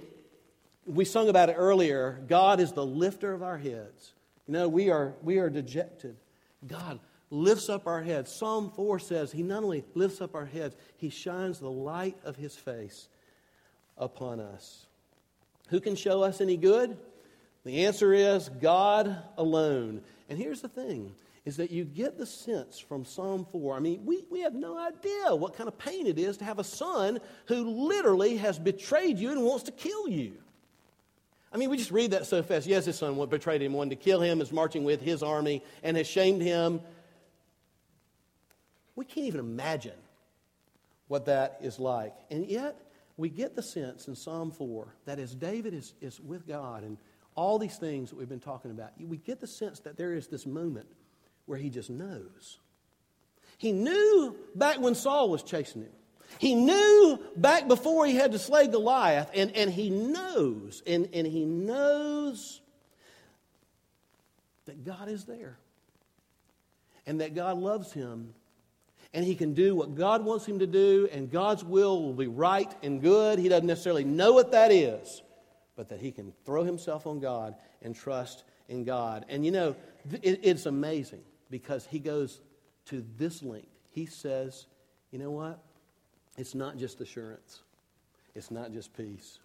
we 0.85 1.05
sung 1.05 1.29
about 1.29 1.49
it 1.49 1.53
earlier 1.53 2.19
God 2.27 2.59
is 2.59 2.73
the 2.73 2.85
lifter 2.85 3.33
of 3.33 3.43
our 3.43 3.57
heads. 3.57 4.13
You 4.47 4.53
know, 4.53 4.67
we 4.67 4.89
are, 4.89 5.13
we 5.21 5.37
are 5.37 5.49
dejected. 5.49 6.15
God 6.67 6.99
lifts 7.29 7.69
up 7.69 7.87
our 7.87 8.01
heads. 8.01 8.31
Psalm 8.31 8.71
4 8.75 8.99
says 8.99 9.31
He 9.31 9.43
not 9.43 9.63
only 9.63 9.85
lifts 9.93 10.21
up 10.21 10.35
our 10.35 10.45
heads, 10.45 10.75
He 10.97 11.09
shines 11.09 11.59
the 11.59 11.69
light 11.69 12.17
of 12.23 12.35
His 12.35 12.55
face 12.55 13.07
upon 13.97 14.39
us. 14.39 14.87
Who 15.69 15.79
can 15.79 15.95
show 15.95 16.23
us 16.23 16.41
any 16.41 16.57
good? 16.57 16.97
The 17.65 17.85
answer 17.85 18.13
is 18.13 18.49
God 18.49 19.15
alone. 19.37 20.01
And 20.29 20.37
here's 20.37 20.61
the 20.61 20.69
thing 20.69 21.13
is 21.45 21.57
that 21.57 21.71
you 21.71 21.83
get 21.83 22.17
the 22.17 22.25
sense 22.25 22.79
from 22.79 23.05
Psalm 23.05 23.45
4. 23.51 23.75
I 23.75 23.79
mean, 23.79 24.05
we, 24.05 24.23
we 24.29 24.41
have 24.41 24.53
no 24.53 24.77
idea 24.77 25.35
what 25.35 25.55
kind 25.55 25.67
of 25.67 25.77
pain 25.77 26.05
it 26.05 26.19
is 26.19 26.37
to 26.37 26.45
have 26.45 26.59
a 26.59 26.63
son 26.63 27.19
who 27.47 27.87
literally 27.87 28.37
has 28.37 28.59
betrayed 28.59 29.17
you 29.17 29.31
and 29.31 29.41
wants 29.41 29.63
to 29.63 29.71
kill 29.71 30.07
you. 30.07 30.33
I 31.51 31.57
mean, 31.57 31.69
we 31.69 31.77
just 31.77 31.91
read 31.91 32.11
that 32.11 32.27
so 32.27 32.43
fast. 32.43 32.67
Yes, 32.67 32.85
his 32.85 32.97
son 32.97 33.27
betrayed 33.27 33.61
him, 33.61 33.73
wanted 33.73 33.91
to 33.91 33.95
kill 33.95 34.21
him, 34.21 34.41
is 34.41 34.51
marching 34.51 34.83
with 34.83 35.01
his 35.01 35.23
army, 35.23 35.63
and 35.81 35.97
has 35.97 36.05
shamed 36.05 36.41
him. 36.41 36.81
We 38.95 39.05
can't 39.05 39.25
even 39.25 39.39
imagine 39.39 39.97
what 41.07 41.25
that 41.25 41.59
is 41.63 41.79
like. 41.79 42.13
And 42.29 42.45
yet, 42.45 42.79
we 43.19 43.29
get 43.29 43.55
the 43.55 43.61
sense 43.61 44.07
in 44.07 44.15
Psalm 44.15 44.49
4 44.49 44.95
that 45.05 45.19
as 45.19 45.35
David 45.35 45.73
is, 45.73 45.93
is 46.01 46.19
with 46.21 46.47
God 46.47 46.83
and 46.83 46.97
all 47.35 47.59
these 47.59 47.77
things 47.77 48.09
that 48.09 48.15
we've 48.15 48.29
been 48.29 48.39
talking 48.39 48.71
about, 48.71 48.91
we 48.99 49.17
get 49.17 49.39
the 49.39 49.47
sense 49.47 49.79
that 49.81 49.97
there 49.97 50.13
is 50.13 50.27
this 50.27 50.45
moment 50.45 50.87
where 51.45 51.59
he 51.59 51.69
just 51.69 51.89
knows. 51.89 52.59
He 53.57 53.73
knew 53.73 54.35
back 54.55 54.79
when 54.79 54.95
Saul 54.95 55.29
was 55.29 55.43
chasing 55.43 55.81
him. 55.81 55.91
He 56.37 56.55
knew 56.55 57.19
back 57.35 57.67
before 57.67 58.05
he 58.05 58.15
had 58.15 58.31
to 58.31 58.39
slay 58.39 58.67
Goliath, 58.67 59.31
and, 59.33 59.55
and 59.55 59.69
he 59.69 59.89
knows, 59.89 60.83
and, 60.87 61.09
and 61.13 61.27
he 61.27 61.43
knows 61.43 62.61
that 64.65 64.85
God 64.85 65.09
is 65.09 65.25
there 65.25 65.57
and 67.05 67.19
that 67.21 67.33
God 67.33 67.57
loves 67.57 67.91
him 67.91 68.33
and 69.13 69.25
he 69.25 69.35
can 69.35 69.53
do 69.53 69.75
what 69.75 69.95
God 69.95 70.23
wants 70.23 70.45
him 70.45 70.59
to 70.59 70.67
do, 70.67 71.09
and 71.11 71.31
God's 71.31 71.63
will 71.63 72.03
will 72.03 72.13
be 72.13 72.27
right 72.27 72.71
and 72.83 73.01
good. 73.01 73.39
He 73.39 73.49
doesn't 73.49 73.65
necessarily 73.65 74.03
know 74.03 74.33
what 74.33 74.51
that 74.51 74.71
is, 74.71 75.23
but 75.75 75.89
that 75.89 75.99
he 75.99 76.11
can 76.11 76.33
throw 76.45 76.63
himself 76.63 77.07
on 77.07 77.19
God 77.19 77.55
and 77.81 77.95
trust 77.95 78.43
in 78.67 78.83
God. 78.83 79.25
And 79.29 79.43
you 79.43 79.51
know, 79.51 79.75
it, 80.21 80.41
it's 80.43 80.65
amazing 80.65 81.23
because 81.49 81.87
he 81.87 81.99
goes 81.99 82.39
to 82.85 83.03
this 83.17 83.41
length. 83.41 83.67
He 83.91 84.05
says, 84.05 84.67
you 85.11 85.19
know 85.19 85.31
what? 85.31 85.59
It's 86.37 86.53
not 86.53 86.77
just 86.77 87.01
assurance, 87.01 87.61
it's 88.35 88.51
not 88.51 88.71
just 88.71 88.95
peace. 88.95 89.39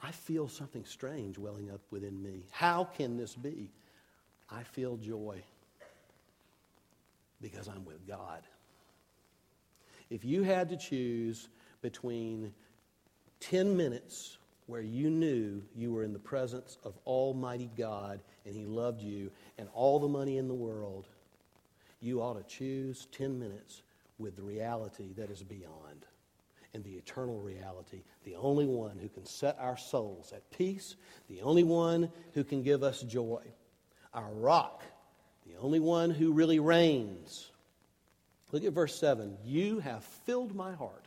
I 0.00 0.10
feel 0.10 0.46
something 0.46 0.84
strange 0.84 1.38
welling 1.38 1.70
up 1.70 1.80
within 1.90 2.22
me. 2.22 2.44
How 2.50 2.84
can 2.84 3.16
this 3.16 3.34
be? 3.34 3.70
I 4.50 4.62
feel 4.62 4.98
joy 4.98 5.42
because 7.40 7.68
I'm 7.68 7.84
with 7.84 8.06
God. 8.06 8.42
If 10.10 10.24
you 10.24 10.42
had 10.42 10.68
to 10.70 10.76
choose 10.76 11.48
between 11.82 12.52
10 13.40 13.76
minutes 13.76 14.38
where 14.66 14.80
you 14.80 15.10
knew 15.10 15.62
you 15.74 15.92
were 15.92 16.02
in 16.02 16.12
the 16.12 16.18
presence 16.18 16.78
of 16.84 16.98
Almighty 17.06 17.70
God 17.76 18.20
and 18.44 18.54
He 18.54 18.64
loved 18.66 19.00
you 19.00 19.30
and 19.58 19.68
all 19.72 19.98
the 19.98 20.08
money 20.08 20.38
in 20.38 20.48
the 20.48 20.54
world, 20.54 21.06
you 22.00 22.22
ought 22.22 22.34
to 22.34 22.56
choose 22.56 23.06
10 23.12 23.38
minutes 23.38 23.82
with 24.18 24.36
the 24.36 24.42
reality 24.42 25.12
that 25.14 25.30
is 25.30 25.42
beyond 25.42 26.06
and 26.76 26.84
the 26.84 26.92
eternal 26.92 27.40
reality, 27.40 28.02
the 28.24 28.34
only 28.36 28.66
one 28.66 28.98
who 28.98 29.08
can 29.08 29.24
set 29.24 29.56
our 29.58 29.78
souls 29.78 30.32
at 30.34 30.50
peace, 30.50 30.96
the 31.28 31.40
only 31.40 31.62
one 31.62 32.10
who 32.34 32.44
can 32.44 32.62
give 32.62 32.82
us 32.82 33.00
joy, 33.00 33.42
our 34.12 34.30
rock, 34.32 34.82
the 35.46 35.56
only 35.58 35.80
one 35.80 36.10
who 36.10 36.32
really 36.32 36.58
reigns, 36.58 37.50
Look 38.56 38.64
at 38.64 38.72
verse 38.72 38.98
7. 38.98 39.36
You 39.44 39.80
have 39.80 40.02
filled 40.02 40.54
my 40.54 40.72
heart. 40.72 41.04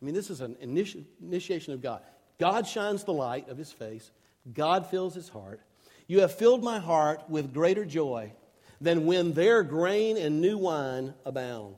I 0.00 0.04
mean, 0.04 0.14
this 0.14 0.30
is 0.30 0.40
an 0.40 0.54
initi- 0.62 1.04
initiation 1.20 1.72
of 1.72 1.82
God. 1.82 2.00
God 2.38 2.64
shines 2.64 3.02
the 3.02 3.12
light 3.12 3.48
of 3.48 3.58
his 3.58 3.72
face, 3.72 4.12
God 4.54 4.86
fills 4.86 5.12
his 5.12 5.28
heart. 5.28 5.60
You 6.06 6.20
have 6.20 6.32
filled 6.32 6.62
my 6.62 6.78
heart 6.78 7.28
with 7.28 7.52
greater 7.52 7.84
joy 7.84 8.32
than 8.80 9.04
when 9.04 9.32
their 9.32 9.64
grain 9.64 10.16
and 10.16 10.40
new 10.40 10.56
wine 10.56 11.12
abound. 11.26 11.74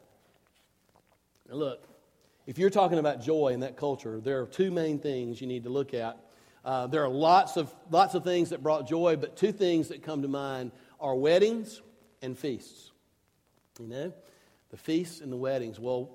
Now, 1.48 1.54
look, 1.54 1.88
if 2.46 2.58
you're 2.58 2.68
talking 2.68 2.98
about 2.98 3.22
joy 3.22 3.54
in 3.54 3.60
that 3.60 3.78
culture, 3.78 4.20
there 4.20 4.42
are 4.42 4.46
two 4.46 4.70
main 4.70 4.98
things 4.98 5.40
you 5.40 5.46
need 5.46 5.64
to 5.64 5.70
look 5.70 5.94
at. 5.94 6.18
Uh, 6.66 6.86
there 6.86 7.02
are 7.02 7.08
lots 7.08 7.56
of, 7.56 7.74
lots 7.90 8.14
of 8.14 8.24
things 8.24 8.50
that 8.50 8.62
brought 8.62 8.86
joy, 8.86 9.16
but 9.16 9.38
two 9.38 9.52
things 9.52 9.88
that 9.88 10.02
come 10.02 10.20
to 10.20 10.28
mind 10.28 10.70
are 11.00 11.14
weddings 11.14 11.80
and 12.20 12.38
feasts. 12.38 12.90
You 13.80 13.86
know? 13.86 14.12
The 14.74 14.80
feasts 14.80 15.20
and 15.20 15.30
the 15.30 15.36
weddings, 15.36 15.78
well, 15.78 16.10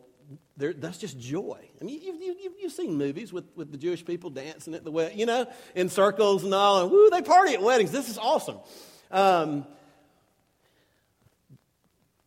that's 0.58 0.98
just 0.98 1.18
joy. 1.18 1.58
I 1.80 1.84
mean, 1.86 2.02
you've, 2.04 2.22
you've, 2.22 2.54
you've, 2.60 2.74
seen 2.74 2.98
movies 2.98 3.32
with, 3.32 3.46
with 3.56 3.72
the 3.72 3.78
Jewish 3.78 4.04
people 4.04 4.30
dancing 4.30 4.76
at 4.76 4.84
the 4.84 4.92
wedding, 4.92 5.18
you 5.18 5.26
know, 5.26 5.48
in 5.76 5.88
circles 5.88 6.44
and 6.44 6.54
all, 6.54 6.82
and 6.82 6.92
woo, 6.92 7.10
they 7.10 7.22
party 7.22 7.54
at 7.54 7.62
weddings. 7.62 7.90
This 7.90 8.10
is 8.10 8.18
awesome. 8.18 8.58
Um, 9.12 9.66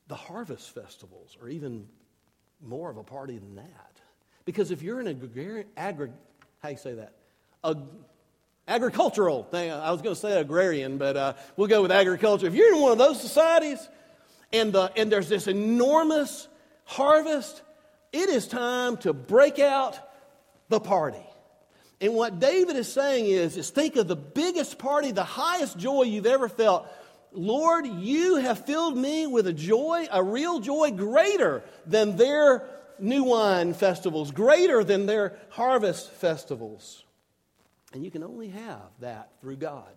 the 0.09 0.15
harvest 0.15 0.75
festivals 0.75 1.37
are 1.43 1.51
even 1.51 1.87
more 2.63 2.89
of 2.89 2.97
a 2.97 3.05
party 3.05 3.37
than 3.37 3.57
that. 3.57 4.01
Because 4.47 4.71
if 4.71 4.81
you're 4.81 5.03
in 5.03 5.09
a 5.09 5.11
agrarian, 5.11 5.67
agri, 5.77 6.13
how 6.63 6.71
you 6.71 6.79
say 6.79 6.95
that? 6.95 7.13
A, 7.63 7.77
agricultural 8.67 9.43
thing. 9.45 9.71
I 9.71 9.91
was 9.91 10.01
going 10.01 10.15
to 10.15 10.21
say 10.21 10.41
agrarian, 10.41 10.97
but 10.97 11.15
uh, 11.15 11.33
we'll 11.59 11.69
go 11.69 11.83
with 11.83 11.93
agriculture. 11.93 12.47
If 12.47 12.55
you're 12.55 12.75
in 12.75 12.81
one 12.81 12.93
of 12.93 12.99
those 12.99 13.21
societies, 13.21 13.87
and, 14.53 14.73
the, 14.73 14.93
and 14.97 15.11
there's 15.11 15.29
this 15.29 15.47
enormous 15.47 16.49
harvest, 16.85 17.63
it 18.13 18.29
is 18.29 18.47
time 18.47 18.97
to 18.99 19.13
break 19.13 19.59
out 19.59 19.99
the 20.69 20.81
party. 20.81 21.25
And 22.01 22.15
what 22.15 22.41
David 22.41 22.77
is 22.77 22.93
saying 22.93 23.27
is, 23.27 23.57
is 23.57 23.71
think 23.71 23.97
of 23.97 24.09
the 24.09 24.17
biggest 24.17 24.79
party, 24.79 25.13
the 25.13 25.23
highest 25.23 25.79
joy 25.79 26.03
you've 26.03 26.27
ever 26.27 26.49
felt. 26.49 26.89
Lord, 27.33 27.87
you 27.87 28.37
have 28.37 28.67
filled 28.67 28.97
me 28.97 29.27
with 29.27 29.47
a 29.47 29.53
joy, 29.53 30.07
a 30.11 30.23
real 30.23 30.59
joy 30.59 30.91
greater 30.91 31.63
than 31.87 32.17
their 32.17 32.69
new 32.99 33.25
wine 33.25 33.73
festivals, 33.73 34.33
greater 34.33 34.83
than 34.85 35.07
their 35.07 35.39
harvest 35.51 36.11
festivals. 36.11 37.05
And 37.95 38.05
you 38.05 38.11
can 38.11 38.25
only 38.25 38.49
have 38.49 38.91
that 39.01 39.31
through 39.41 39.57
God. 39.57 39.93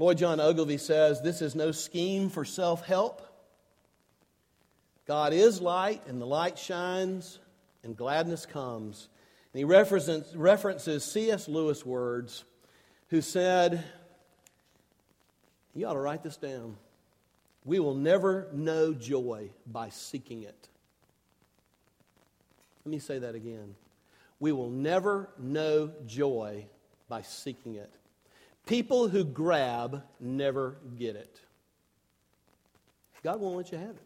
Lloyd 0.00 0.16
John 0.16 0.40
Ogilvie 0.40 0.78
says 0.78 1.20
this 1.20 1.42
is 1.42 1.54
no 1.54 1.72
scheme 1.72 2.30
for 2.30 2.42
self 2.42 2.86
help. 2.86 3.20
God 5.06 5.34
is 5.34 5.60
light, 5.60 6.00
and 6.06 6.22
the 6.22 6.26
light 6.26 6.58
shines, 6.58 7.38
and 7.84 7.94
gladness 7.94 8.46
comes. 8.46 9.10
And 9.52 9.58
he 9.58 9.64
references, 9.64 10.34
references 10.34 11.04
C.S. 11.04 11.48
Lewis' 11.48 11.84
words, 11.84 12.44
who 13.08 13.20
said, 13.20 13.84
You 15.74 15.86
ought 15.86 15.92
to 15.92 15.98
write 15.98 16.22
this 16.22 16.38
down. 16.38 16.78
We 17.66 17.78
will 17.78 17.94
never 17.94 18.48
know 18.54 18.94
joy 18.94 19.50
by 19.66 19.90
seeking 19.90 20.44
it. 20.44 20.68
Let 22.86 22.90
me 22.90 23.00
say 23.00 23.18
that 23.18 23.34
again. 23.34 23.74
We 24.38 24.52
will 24.52 24.70
never 24.70 25.28
know 25.38 25.92
joy 26.06 26.64
by 27.10 27.20
seeking 27.20 27.74
it. 27.74 27.92
People 28.70 29.08
who 29.08 29.24
grab 29.24 30.04
never 30.20 30.76
get 30.96 31.16
it. 31.16 31.40
God 33.24 33.40
won't 33.40 33.56
let 33.56 33.72
you 33.72 33.78
have 33.78 33.96
it. 33.96 34.02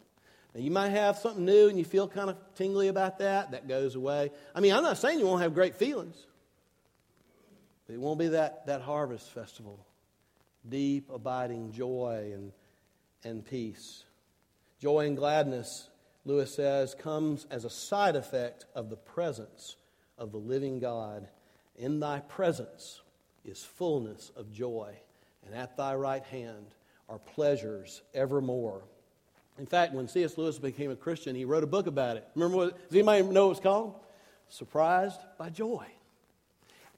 Now, 0.55 0.63
you 0.63 0.71
might 0.71 0.89
have 0.89 1.19
something 1.19 1.45
new 1.45 1.69
and 1.69 1.79
you 1.79 1.85
feel 1.85 2.09
kind 2.09 2.31
of 2.31 2.39
tingly 2.55 2.89
about 2.89 3.19
that. 3.19 3.51
That 3.51 3.69
goes 3.69 3.95
away. 3.95 4.31
I 4.55 4.61
mean, 4.61 4.73
I'm 4.73 4.83
not 4.83 4.97
saying 4.97 5.19
you 5.19 5.27
won't 5.27 5.43
have 5.43 5.53
great 5.53 5.75
feelings, 5.75 6.17
but 7.87 7.93
it 7.93 8.01
won't 8.01 8.19
be 8.19 8.29
that, 8.29 8.65
that 8.65 8.81
harvest 8.81 9.29
festival. 9.33 9.85
Deep, 10.67 11.11
abiding 11.13 11.73
joy 11.73 12.31
and, 12.33 12.51
and 13.23 13.45
peace. 13.45 14.05
Joy 14.81 15.05
and 15.05 15.15
gladness, 15.15 15.91
Lewis 16.25 16.55
says, 16.55 16.95
comes 16.95 17.47
as 17.51 17.67
a 17.67 17.71
side 17.71 18.17
effect 18.17 18.65
of 18.75 18.89
the 18.89 18.97
presence 18.97 19.77
of 20.17 20.33
the 20.33 20.39
living 20.39 20.79
God. 20.79 21.29
In 21.77 22.01
thy 22.01 22.21
presence 22.21 23.03
is 23.45 23.63
fullness 23.63 24.31
of 24.37 24.53
joy, 24.53 24.95
and 25.47 25.55
at 25.55 25.77
thy 25.77 25.95
right 25.95 26.25
hand 26.25 26.67
are 27.09 27.19
pleasures 27.19 28.03
evermore. 28.15 28.83
In 29.59 29.67
fact, 29.67 29.93
when 29.93 30.09
C.S. 30.09 30.37
Lewis 30.37 30.59
became 30.59 30.91
a 30.91 30.97
Christian, 30.97 31.37
he 31.37 31.45
wrote 31.45 31.63
a 31.63 31.69
book 31.69 31.87
about 31.87 32.17
it. 32.17 32.27
Remember 32.35 32.57
what? 32.57 32.89
Does 32.89 32.97
anybody 32.97 33.23
know 33.23 33.47
what 33.47 33.53
it's 33.53 33.61
called? 33.61 33.95
Surprised 34.49 35.21
by 35.39 35.51
Joy. 35.51 35.87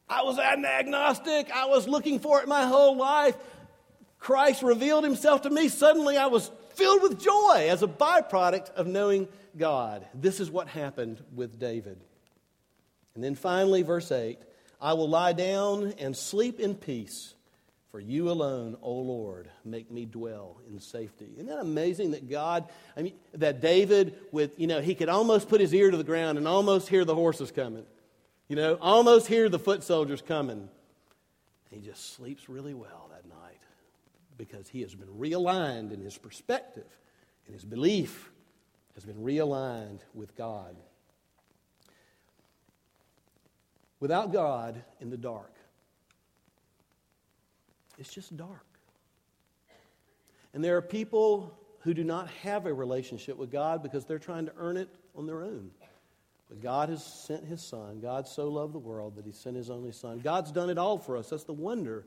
I 0.09 0.23
was 0.23 0.39
an 0.39 0.65
agnostic. 0.65 1.51
I 1.51 1.67
was 1.67 1.89
looking 1.89 2.21
for 2.21 2.41
it 2.41 2.49
my 2.49 2.65
whole 2.65 2.97
life. 2.97 3.37
Christ 4.19 4.63
revealed 4.63 5.05
himself 5.05 5.43
to 5.43 5.51
me. 5.51 5.69
Suddenly 5.69 6.17
I 6.17 6.27
was 6.27 6.51
filled 6.75 7.03
with 7.03 7.21
joy 7.21 7.69
as 7.69 7.83
a 7.83 7.89
byproduct 7.89 8.71
of 8.71 8.87
knowing 8.87 9.29
God. 9.57 10.07
This 10.15 10.41
is 10.41 10.51
what 10.51 10.69
happened 10.69 11.23
with 11.35 11.59
David. 11.59 12.01
And 13.15 13.25
then 13.25 13.35
finally, 13.35 13.83
verse 13.83 14.13
8 14.13 14.39
I 14.87 14.93
will 14.93 15.09
lie 15.09 15.33
down 15.33 15.95
and 15.99 16.17
sleep 16.17 16.61
in 16.61 16.77
peace. 16.77 17.35
For 17.91 17.99
you 17.99 18.31
alone, 18.31 18.77
O 18.83 18.93
Lord, 18.93 19.51
make 19.65 19.91
me 19.91 20.05
dwell 20.05 20.61
in 20.71 20.79
safety. 20.79 21.27
Isn't 21.35 21.47
that 21.47 21.59
amazing 21.59 22.13
that 22.13 22.31
God, 22.31 22.69
I 22.97 23.03
mean, 23.03 23.15
that 23.35 23.61
David, 23.61 24.15
with, 24.31 24.61
you 24.61 24.69
know, 24.69 24.81
he 24.81 24.95
could 24.95 25.09
almost 25.09 25.49
put 25.49 25.61
his 25.61 25.75
ear 25.75 25.91
to 25.91 25.97
the 25.97 26.05
ground 26.05 26.39
and 26.39 26.47
almost 26.47 26.89
hear 26.89 27.05
the 27.05 27.17
horses 27.17 27.51
coming, 27.51 27.85
you 28.47 28.55
know, 28.55 28.79
almost 28.81 29.27
hear 29.27 29.49
the 29.49 29.59
foot 29.59 29.83
soldiers 29.83 30.23
coming. 30.23 30.69
He 31.71 31.81
just 31.81 32.15
sleeps 32.15 32.49
really 32.49 32.75
well 32.75 33.11
that 33.11 33.29
night 33.29 33.59
because 34.39 34.69
he 34.69 34.83
has 34.83 34.95
been 34.95 35.09
realigned 35.09 35.93
in 35.93 36.01
his 36.01 36.17
perspective, 36.17 36.87
and 37.47 37.55
his 37.55 37.65
belief 37.65 38.31
has 38.95 39.05
been 39.05 39.17
realigned 39.17 40.01
with 40.15 40.37
God. 40.37 40.77
Without 44.01 44.33
God 44.33 44.83
in 45.01 45.11
the 45.11 45.17
dark, 45.17 45.53
it's 47.99 48.13
just 48.13 48.37
dark. 48.37 48.67
And 50.53 50.63
there 50.63 50.77
are 50.77 50.83
people 50.83 51.59
who 51.81 51.95
do 51.95 52.05
not 52.05 52.29
have 52.43 52.67
a 52.67 52.75
relationship 52.75 53.37
with 53.37 53.51
God 53.51 53.83
because 53.83 54.05
they're 54.05 54.19
trying 54.19 54.47
to 54.47 54.53
earn 54.57 54.77
it 54.77 54.89
on 55.15 55.27
their 55.27 55.43
own. 55.43 55.71
But 56.49 56.63
God 56.63 56.89
has 56.89 57.05
sent 57.05 57.45
His 57.45 57.63
Son. 57.63 58.01
God 58.01 58.29
so 58.29 58.49
loved 58.49 58.73
the 58.73 58.79
world 58.79 59.17
that 59.17 59.27
He 59.27 59.33
sent 59.33 59.57
His 59.57 59.71
only 59.71 59.93
Son. 59.93 60.21
God's 60.21 60.53
done 60.53 60.71
it 60.71 60.79
all 60.79 60.99
for 60.99 61.17
us. 61.17 61.31
That's 61.31 61.45
the 61.45 61.53
wonder 61.53 62.07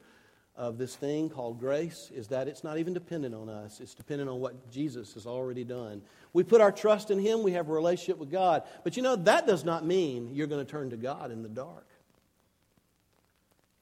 of 0.60 0.78
this 0.78 0.95
thing 0.95 1.30
called 1.30 1.60
grace 1.60 2.12
is 2.14 2.28
that 2.28 2.47
it's 2.47 2.64
not 2.64 2.78
even 2.78 2.93
dependent 2.93 3.34
on 3.34 3.49
us. 3.49 3.80
It's 3.80 3.95
dependent 3.95 4.30
on 4.30 4.39
what 4.39 4.70
Jesus 4.70 5.16
has 5.16 5.26
already 5.26 5.64
done. 5.64 6.03
We 6.34 6.43
put 6.43 6.62
our 6.62 6.72
trust 6.72 7.10
in 7.10 7.18
Him. 7.18 7.41
We 7.41 7.53
have 7.53 7.68
a 7.68 7.74
relationship 7.74 8.20
with 8.20 8.30
God. 8.30 8.62
But 8.84 8.95
you 8.95 9.01
know, 9.01 9.16
that 9.16 9.47
does 9.47 9.66
not 9.66 9.84
mean 9.84 10.36
you're 10.36 10.45
going 10.45 10.64
to 10.64 10.72
turn 10.72 10.91
to 10.91 10.97
God 10.97 11.32
in 11.32 11.41
the 11.41 11.49
dark. 11.49 11.88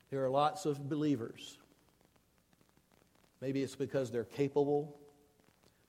There 0.09 0.23
are 0.23 0.29
lots 0.29 0.65
of 0.65 0.87
believers 0.87 1.57
Maybe 3.41 3.61
it's 3.61 3.75
because 3.75 4.11
they're 4.11 4.23
capable. 4.23 4.95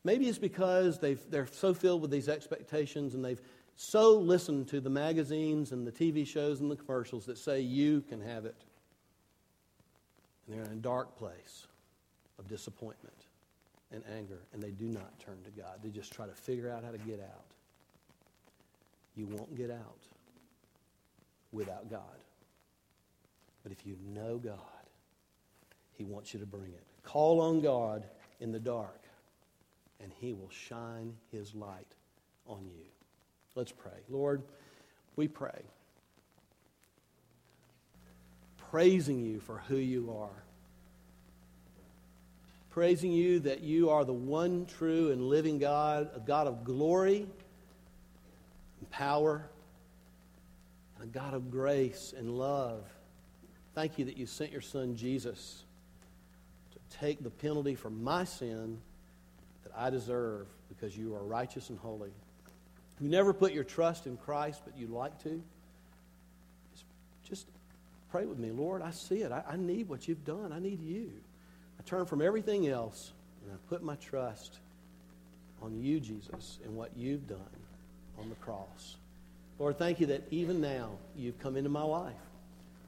Maybe 0.04 0.28
it's 0.28 0.38
because 0.38 0.98
they 0.98 1.14
they're 1.14 1.46
so 1.46 1.74
filled 1.74 2.02
with 2.02 2.10
these 2.10 2.28
expectations 2.28 3.14
and 3.14 3.24
they've 3.24 3.40
so 3.76 4.14
listened 4.14 4.68
to 4.68 4.80
the 4.80 4.90
magazines 4.90 5.72
and 5.72 5.86
the 5.86 5.92
TV 5.92 6.26
shows 6.26 6.60
and 6.60 6.70
the 6.70 6.76
commercials 6.76 7.26
that 7.26 7.38
say 7.38 7.60
you 7.60 8.02
can 8.02 8.20
have 8.20 8.44
it. 8.44 8.56
And 10.48 10.56
they're 10.56 10.64
in 10.64 10.72
a 10.72 10.80
dark 10.80 11.16
place 11.16 11.66
of 12.38 12.48
disappointment 12.48 13.26
and 13.92 14.02
anger, 14.16 14.40
and 14.52 14.62
they 14.62 14.70
do 14.70 14.86
not 14.86 15.18
turn 15.18 15.38
to 15.44 15.50
God. 15.50 15.80
They 15.82 15.90
just 15.90 16.12
try 16.12 16.26
to 16.26 16.32
figure 16.32 16.70
out 16.70 16.84
how 16.84 16.90
to 16.90 16.98
get 16.98 17.20
out. 17.20 17.44
You 19.14 19.26
won't 19.26 19.56
get 19.56 19.70
out 19.70 20.06
without 21.52 21.90
God. 21.90 22.00
But 23.62 23.72
if 23.72 23.86
you 23.86 23.96
know 24.14 24.38
God, 24.38 24.54
He 25.92 26.04
wants 26.04 26.32
you 26.32 26.40
to 26.40 26.46
bring 26.46 26.72
it. 26.72 26.84
Call 27.02 27.40
on 27.40 27.60
God 27.60 28.04
in 28.40 28.52
the 28.52 28.60
dark, 28.60 29.02
and 30.00 30.12
He 30.18 30.32
will 30.32 30.50
shine 30.50 31.14
His 31.32 31.54
light 31.54 31.94
on 32.46 32.66
you. 32.66 32.84
Let's 33.54 33.72
pray. 33.72 34.00
Lord, 34.08 34.42
we 35.16 35.26
pray, 35.28 35.62
praising 38.70 39.20
you 39.20 39.40
for 39.40 39.58
who 39.68 39.76
you 39.76 40.14
are, 40.18 40.42
praising 42.70 43.12
you 43.12 43.40
that 43.40 43.60
you 43.60 43.90
are 43.90 44.04
the 44.04 44.12
one 44.12 44.66
true 44.66 45.10
and 45.10 45.22
living 45.22 45.58
God, 45.58 46.10
a 46.14 46.20
God 46.20 46.46
of 46.46 46.64
glory 46.64 47.26
and 48.78 48.90
power, 48.90 49.48
and 50.96 51.04
a 51.04 51.12
God 51.12 51.34
of 51.34 51.50
grace 51.50 52.14
and 52.16 52.30
love. 52.30 52.84
Thank 53.74 53.98
you 53.98 54.04
that 54.06 54.16
you 54.16 54.26
sent 54.26 54.52
your 54.52 54.60
Son 54.60 54.96
Jesus 54.96 55.62
to 56.72 56.98
take 56.98 57.22
the 57.22 57.30
penalty 57.30 57.74
for 57.74 57.90
my 57.90 58.24
sin 58.24 58.78
that 59.64 59.72
I 59.76 59.90
deserve 59.90 60.46
because 60.68 60.96
you 60.96 61.14
are 61.14 61.22
righteous 61.22 61.70
and 61.70 61.78
holy. 61.78 62.10
You 63.00 63.08
never 63.08 63.32
put 63.32 63.52
your 63.52 63.64
trust 63.64 64.06
in 64.06 64.16
Christ, 64.16 64.62
but 64.64 64.76
you'd 64.76 64.90
like 64.90 65.22
to. 65.22 65.42
Just, 67.24 67.46
pray 68.10 68.26
with 68.26 68.38
me. 68.38 68.50
Lord, 68.50 68.82
I 68.82 68.90
see 68.90 69.22
it. 69.22 69.32
I, 69.32 69.42
I 69.50 69.56
need 69.56 69.88
what 69.88 70.08
you've 70.08 70.24
done. 70.24 70.52
I 70.52 70.58
need 70.58 70.80
you. 70.82 71.10
I 71.78 71.82
turn 71.84 72.06
from 72.06 72.22
everything 72.22 72.68
else 72.68 73.12
and 73.44 73.52
I 73.52 73.56
put 73.68 73.82
my 73.82 73.96
trust 73.96 74.58
on 75.62 75.80
you, 75.80 76.00
Jesus, 76.00 76.58
and 76.64 76.76
what 76.76 76.90
you've 76.96 77.26
done 77.26 77.38
on 78.18 78.28
the 78.28 78.34
cross. 78.36 78.96
Lord, 79.58 79.78
thank 79.78 80.00
you 80.00 80.06
that 80.06 80.22
even 80.30 80.60
now 80.60 80.90
you've 81.16 81.38
come 81.38 81.56
into 81.56 81.70
my 81.70 81.82
life. 81.82 82.14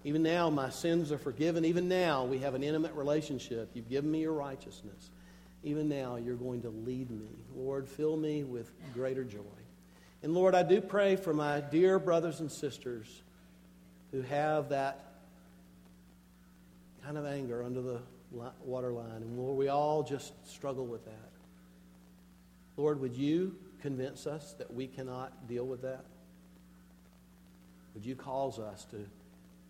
Even 0.04 0.22
now, 0.22 0.48
my 0.48 0.70
sins 0.70 1.12
are 1.12 1.18
forgiven. 1.18 1.64
Even 1.64 1.88
now, 1.88 2.24
we 2.24 2.38
have 2.38 2.54
an 2.54 2.62
intimate 2.62 2.94
relationship. 2.94 3.70
You've 3.74 3.90
given 3.90 4.10
me 4.10 4.20
your 4.20 4.32
righteousness. 4.32 5.10
Even 5.62 5.88
now, 5.88 6.16
you're 6.16 6.36
going 6.36 6.62
to 6.62 6.70
lead 6.70 7.10
me. 7.10 7.28
Lord, 7.54 7.86
fill 7.86 8.16
me 8.16 8.44
with 8.44 8.70
greater 8.94 9.24
joy. 9.24 9.40
And 10.22 10.32
Lord, 10.32 10.54
I 10.54 10.62
do 10.62 10.80
pray 10.80 11.16
for 11.16 11.34
my 11.34 11.60
dear 11.60 11.98
brothers 11.98 12.40
and 12.40 12.50
sisters 12.50 13.22
who 14.10 14.22
have 14.22 14.70
that 14.70 15.09
kind 17.04 17.18
of 17.18 17.26
anger 17.26 17.62
under 17.62 17.82
the 17.82 18.00
waterline. 18.64 19.22
And 19.22 19.38
Lord, 19.38 19.56
we 19.56 19.68
all 19.68 20.02
just 20.02 20.32
struggle 20.48 20.86
with 20.86 21.04
that. 21.04 21.30
Lord, 22.76 23.00
would 23.00 23.14
you 23.14 23.56
convince 23.82 24.26
us 24.26 24.54
that 24.58 24.72
we 24.72 24.86
cannot 24.86 25.48
deal 25.48 25.66
with 25.66 25.82
that? 25.82 26.04
Would 27.94 28.06
you 28.06 28.14
cause 28.14 28.58
us 28.58 28.84
to 28.86 29.04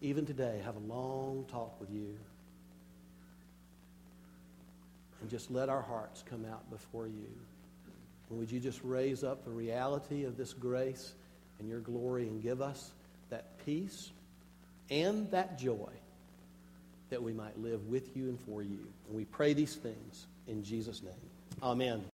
even 0.03 0.25
today, 0.25 0.61
have 0.65 0.77
a 0.77 0.93
long 0.93 1.45
talk 1.51 1.79
with 1.81 1.91
you. 1.91 2.17
And 5.21 5.29
just 5.29 5.51
let 5.51 5.69
our 5.69 5.83
hearts 5.83 6.25
come 6.29 6.47
out 6.51 6.71
before 6.71 7.07
you. 7.07 7.29
And 8.31 8.39
would 8.39 8.51
you 8.51 8.61
just 8.61 8.81
raise 8.83 9.23
up 9.23 9.45
the 9.45 9.51
reality 9.51 10.25
of 10.25 10.37
this 10.39 10.55
grace 10.55 11.13
and 11.59 11.69
your 11.69 11.81
glory 11.81 12.29
and 12.29 12.43
give 12.43 12.63
us 12.63 12.93
that 13.29 13.65
peace 13.67 14.11
and 14.89 15.31
that 15.31 15.59
joy 15.59 15.91
that 17.11 17.23
we 17.23 17.33
might 17.33 17.59
live 17.59 17.87
with 17.87 18.17
you 18.17 18.29
and 18.29 18.41
for 18.41 18.63
you. 18.63 18.87
And 19.09 19.17
we 19.17 19.25
pray 19.25 19.53
these 19.53 19.75
things 19.75 20.27
in 20.47 20.63
Jesus' 20.63 21.03
name. 21.03 21.13
Amen. 21.63 22.05